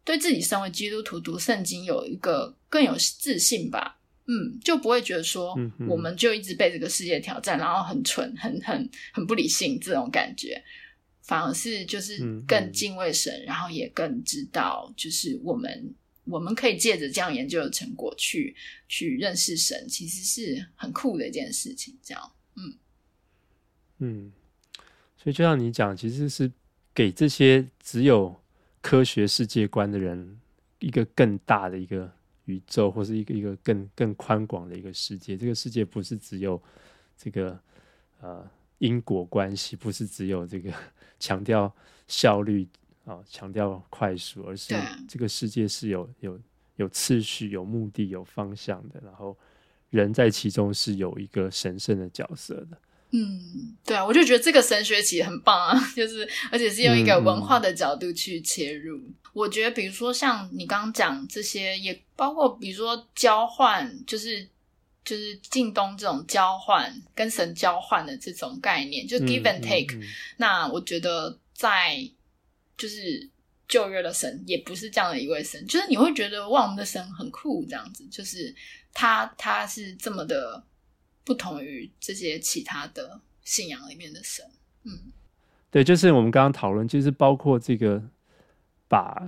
[0.05, 4.01] 对自己身为基督徒读圣经有一个更有自信吧。
[4.27, 5.55] 嗯，就不会觉得说，
[5.89, 10.63] 我们就一直被这个世界挑战，嗯、然后很蠢、很很很不理性这种感觉。
[11.23, 15.95] 反而是就是更敬畏神，然后也更知道，就是我们
[16.25, 18.55] 我们可以借着这样研究的成果去
[18.89, 21.97] 去认识神，其实是很酷的一件事情。
[22.03, 22.75] 这样，嗯
[24.01, 24.33] 嗯，
[25.17, 26.53] 所以就像你讲，其实是
[26.93, 28.39] 给这些只有
[28.83, 30.39] 科学世界观的人
[30.81, 32.13] 一个更大的一个
[32.45, 35.37] 宇宙，或是一个一个更更宽广的一个世界。
[35.37, 36.61] 这个世界不是只有
[37.17, 37.59] 这个
[38.21, 40.73] 呃因果关系，不是只有这个。
[41.21, 41.73] 强调
[42.07, 42.69] 效率
[43.07, 44.75] 啊，强调快速，而是
[45.09, 46.39] 这个世界是有有
[46.77, 49.01] 有次序、有目的、有方向的。
[49.03, 49.35] 然后
[49.89, 52.77] 人在其中是有一个神圣的角色的。
[53.13, 59.01] 嗯，对啊，我就觉得这个神学其实很棒啊， 就是而且是用一个文化的角度去切入。
[59.33, 64.49] 我觉得，比如说像你刚刚讲这些，也包括比如说交换，就是
[65.05, 70.09] 就是近东这种交换，跟神交换的这种概念，就 give and take、嗯嗯嗯。
[70.37, 72.09] 那我觉得在
[72.77, 73.29] 就是
[73.69, 78.55] 旧约的神也不是这样的一位神，就是你会觉得哇，我们的神很酷，这样子，就是
[78.93, 80.63] 他他是这么的
[81.25, 84.45] 不同于这些其他的信仰里面的神。
[84.85, 85.13] 嗯，
[85.71, 88.03] 对，就是我们刚刚讨论，就是包括这个
[88.87, 89.23] 把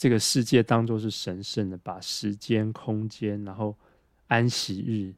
[0.00, 3.76] 这个世界当做是神圣的，把时间、空间，然后。
[4.30, 5.12] 安息日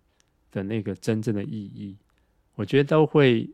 [0.50, 1.94] 的那个真正的意义，
[2.54, 3.46] 我觉得都会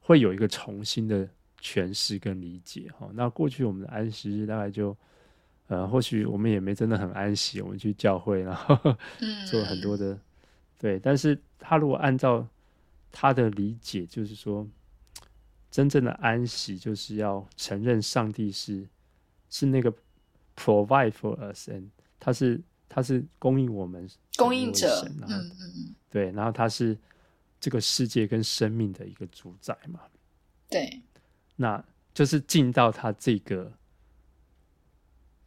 [0.00, 1.26] 会有一个重新的
[1.62, 3.08] 诠释跟理解哈。
[3.14, 4.94] 那过去我们的安息日大概就
[5.68, 8.76] 呃，或许我们也没真的很安息，我们去教会然后
[9.50, 10.20] 做很多的
[10.78, 11.00] 对。
[11.00, 12.46] 但是他如果按照
[13.10, 14.68] 他的理解，就是说
[15.70, 18.86] 真正的安息就是要承认上帝是
[19.48, 19.90] 是那个
[20.56, 21.88] provide for us，and
[22.18, 22.60] 他是。
[22.88, 26.96] 他是供应我们供应者，嗯嗯嗯，对，然后他是
[27.60, 30.00] 这个世界跟生命的一个主宰嘛，
[30.70, 31.02] 对，
[31.56, 31.84] 那
[32.14, 33.70] 就是进到他这个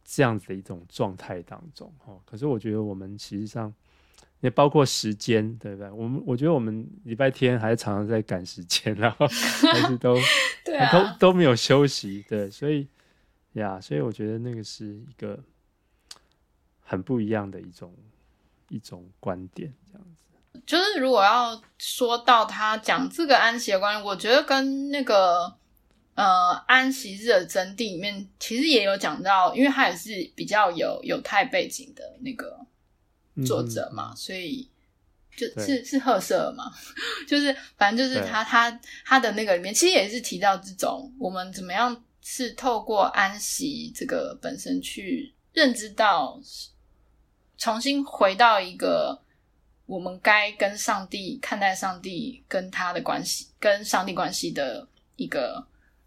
[0.04, 2.20] 这样子的一种状态当中哦。
[2.26, 3.74] 可是我觉得我们其实上
[4.40, 5.90] 也包括时间，对不对？
[5.90, 9.26] 我们我觉得我们礼拜天还是常常在赶时间，然后
[9.72, 10.14] 还是都
[10.62, 12.86] 对啊，都都没有休息，对，所以
[13.54, 15.38] 呀，所以我觉得那个是一个。
[16.82, 17.94] 很不一样的一种
[18.68, 20.60] 一种观点，这样子。
[20.66, 25.56] 就是如果要说到他讲这个安息的观念，我觉得跟那个
[26.16, 32.66] 呃安息日的真谛里面，其实也有讲到，因为他也是比较有犹太背景的那个
[33.46, 34.68] 作者嘛，嗯、所以
[35.36, 36.72] 就是是赫舍尔嘛，
[37.28, 46.40] 就是反正就是他他他的那个里面，其实也是提到这种我们怎么样是透过安息这个本身去认知到。
[47.62, 49.20] 重新回到一个
[49.84, 55.62] 我们该跟上帝看待上帝跟他的关系，跟上帝关系的一个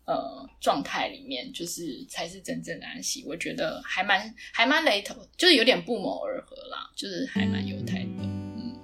[0.06, 3.24] 呃状态里面，就是才是真正的安息。
[3.28, 8.10] 我觉得还蛮还蛮雷同，就是有点不谋而合啦，就是还蛮犹太的。
[8.22, 8.76] 嗯，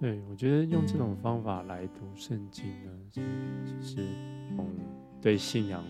[0.00, 3.20] 对，我觉得用这种方法来读圣经呢，就
[3.84, 4.02] 是
[4.56, 4.64] 嗯
[5.20, 5.84] 对信仰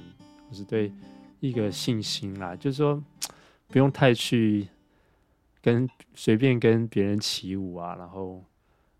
[0.55, 0.93] 是对
[1.41, 3.03] 一个信心啦，就是说
[3.69, 4.69] 不用太去。
[5.61, 8.43] 跟随便跟别人起舞啊，然后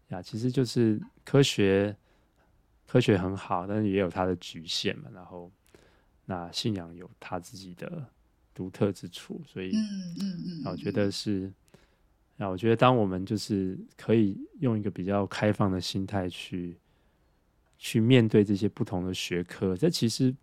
[0.09, 1.97] 呀，其实就是科学，
[2.85, 5.09] 科学很好，但是也有它的局限嘛。
[5.15, 5.51] 然后
[6.27, 8.05] 那信仰有它自己的
[8.53, 11.51] 独特之处，所以嗯嗯嗯，我觉得是，
[12.39, 16.77] 啊我觉得当我们就是可以用一个比较开放的心态去
[17.79, 20.35] 去面对这些不同的学科，这其实。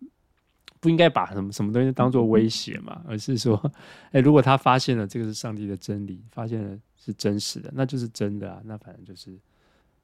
[0.86, 3.60] 不应该把什么什么东西当做威胁嘛，而是说，
[4.12, 8.62] 哎、欸，如果他发现了这个是上帝的真理，发现了是真实的，那就是真的啊。
[8.64, 9.36] 那反正就是，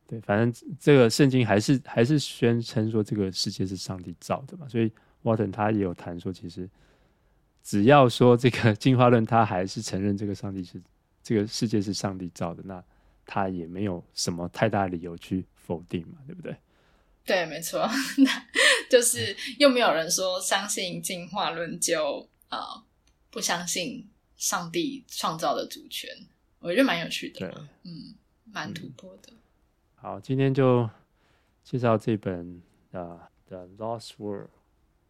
[0.09, 4.66] 对，反正这个圣经还是还是宣称说这个世界是上帝造的嘛。
[4.68, 4.91] 所以
[5.22, 6.68] 沃顿他也有谈说，其实
[7.62, 10.83] 只要说这个进化论他还是承认这个上帝是
[11.22, 12.83] 这个世界是上帝造的，那
[13.24, 16.57] 他也没有什么太大理由去否定嘛，对不对？
[17.25, 17.89] 对，没错，
[18.91, 22.85] 就是又没有人说相信进化论就啊、呃、
[23.31, 26.11] 不相信上帝创造的主权，
[26.59, 27.49] 我觉得蛮有趣的，对，
[27.85, 28.14] 嗯，
[28.45, 29.33] 蛮突破的。
[29.95, 30.91] 好，今天就
[31.62, 32.61] 介绍这本
[32.91, 34.49] 啊《The Lost World》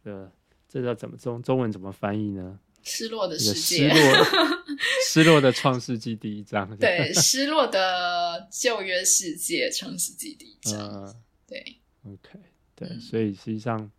[0.05, 0.31] 的，
[0.69, 2.59] 这叫怎么中中文怎么翻译呢？
[2.83, 4.25] 失落的世界，失落，
[5.07, 11.15] 失落的创世纪第一章，对，失落的旧约世界创世纪第一章，呃、
[11.47, 11.79] 对。
[12.05, 12.39] OK，
[12.75, 13.89] 对，所以实际上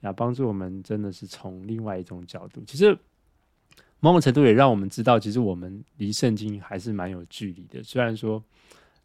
[0.00, 2.62] 要帮助我们，真的是从另外一种角度。
[2.66, 2.96] 其实
[4.00, 7.82] 某种程度也让我们知道，其实我们离圣经还是蛮有距离的。
[7.82, 8.42] 虽然说，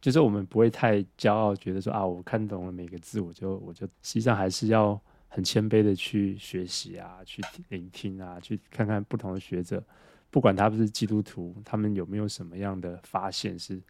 [0.02, 9.84] 就是我们不会太骄傲，觉得说啊，我看懂了每个字，我就我就实际上还是要很谦卑的去学习啊，去聆听啊，去看看不同的学者，
[10.30, 13.82] 不管他不是基督徒，他们有没有什么样的发现是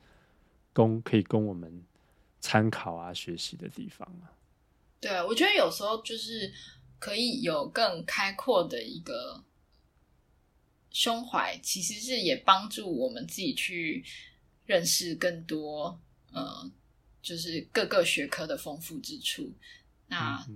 [0.71, 1.83] 供可以供我们
[2.39, 4.31] 参考啊、学习的地方啊。
[5.03, 6.49] 对，我觉得有时候就是
[6.97, 9.43] 可以有更开阔的一个
[10.91, 14.01] 胸怀，其实是也帮助我们自己去
[14.65, 15.99] 认识更多，
[16.31, 16.71] 呃，
[17.21, 19.51] 就是各个学科的丰富之处。
[20.07, 20.47] 那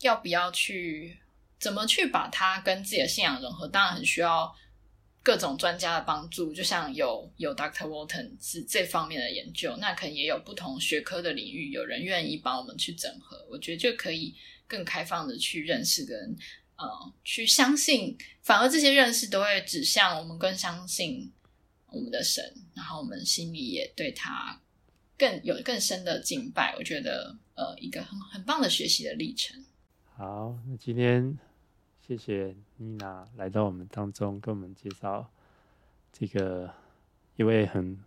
[0.00, 1.16] 要不要去？
[1.58, 3.66] 怎么去把它跟自己的信仰融合？
[3.66, 4.54] 当然很需要
[5.28, 6.54] 各种专家的帮助。
[6.54, 7.86] 就像有有 Dr.
[7.86, 13.46] Walton 是这方面的研究，那可能也有不同学科的领域，有人愿意帮我们去整合。
[13.50, 14.34] 我觉得就可以
[14.66, 16.34] 更开放的去认识跟
[16.76, 16.88] 呃
[17.24, 21.30] 去相信，反而这些认识都会指向我们更相信
[21.88, 22.42] 我们的神，
[22.74, 24.58] 然后我们心里也对他
[25.18, 26.74] 更有更深的敬拜。
[26.78, 29.62] 我觉得呃一个很很棒的学习的历程。
[30.16, 31.38] 好，那今天
[32.06, 35.28] 谢谢妮娜来到我们当中，跟我们介绍
[36.12, 36.72] 这个
[37.36, 38.02] 一位很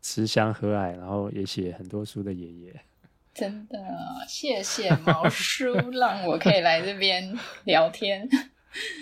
[0.00, 2.80] 慈祥和蔼，然后也写很多书的爷爷。
[3.32, 3.78] 真的，
[4.26, 8.28] 谢谢毛叔，让我可以来这边聊天。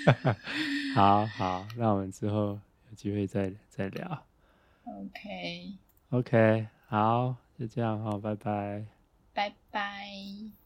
[0.95, 2.59] 好好，那我们之后
[2.91, 4.25] 有机会再再聊。
[4.85, 5.73] OK，OK，、
[6.11, 6.23] okay.
[6.23, 8.85] okay, 好，就这样，好，拜拜，
[9.33, 10.66] 拜拜。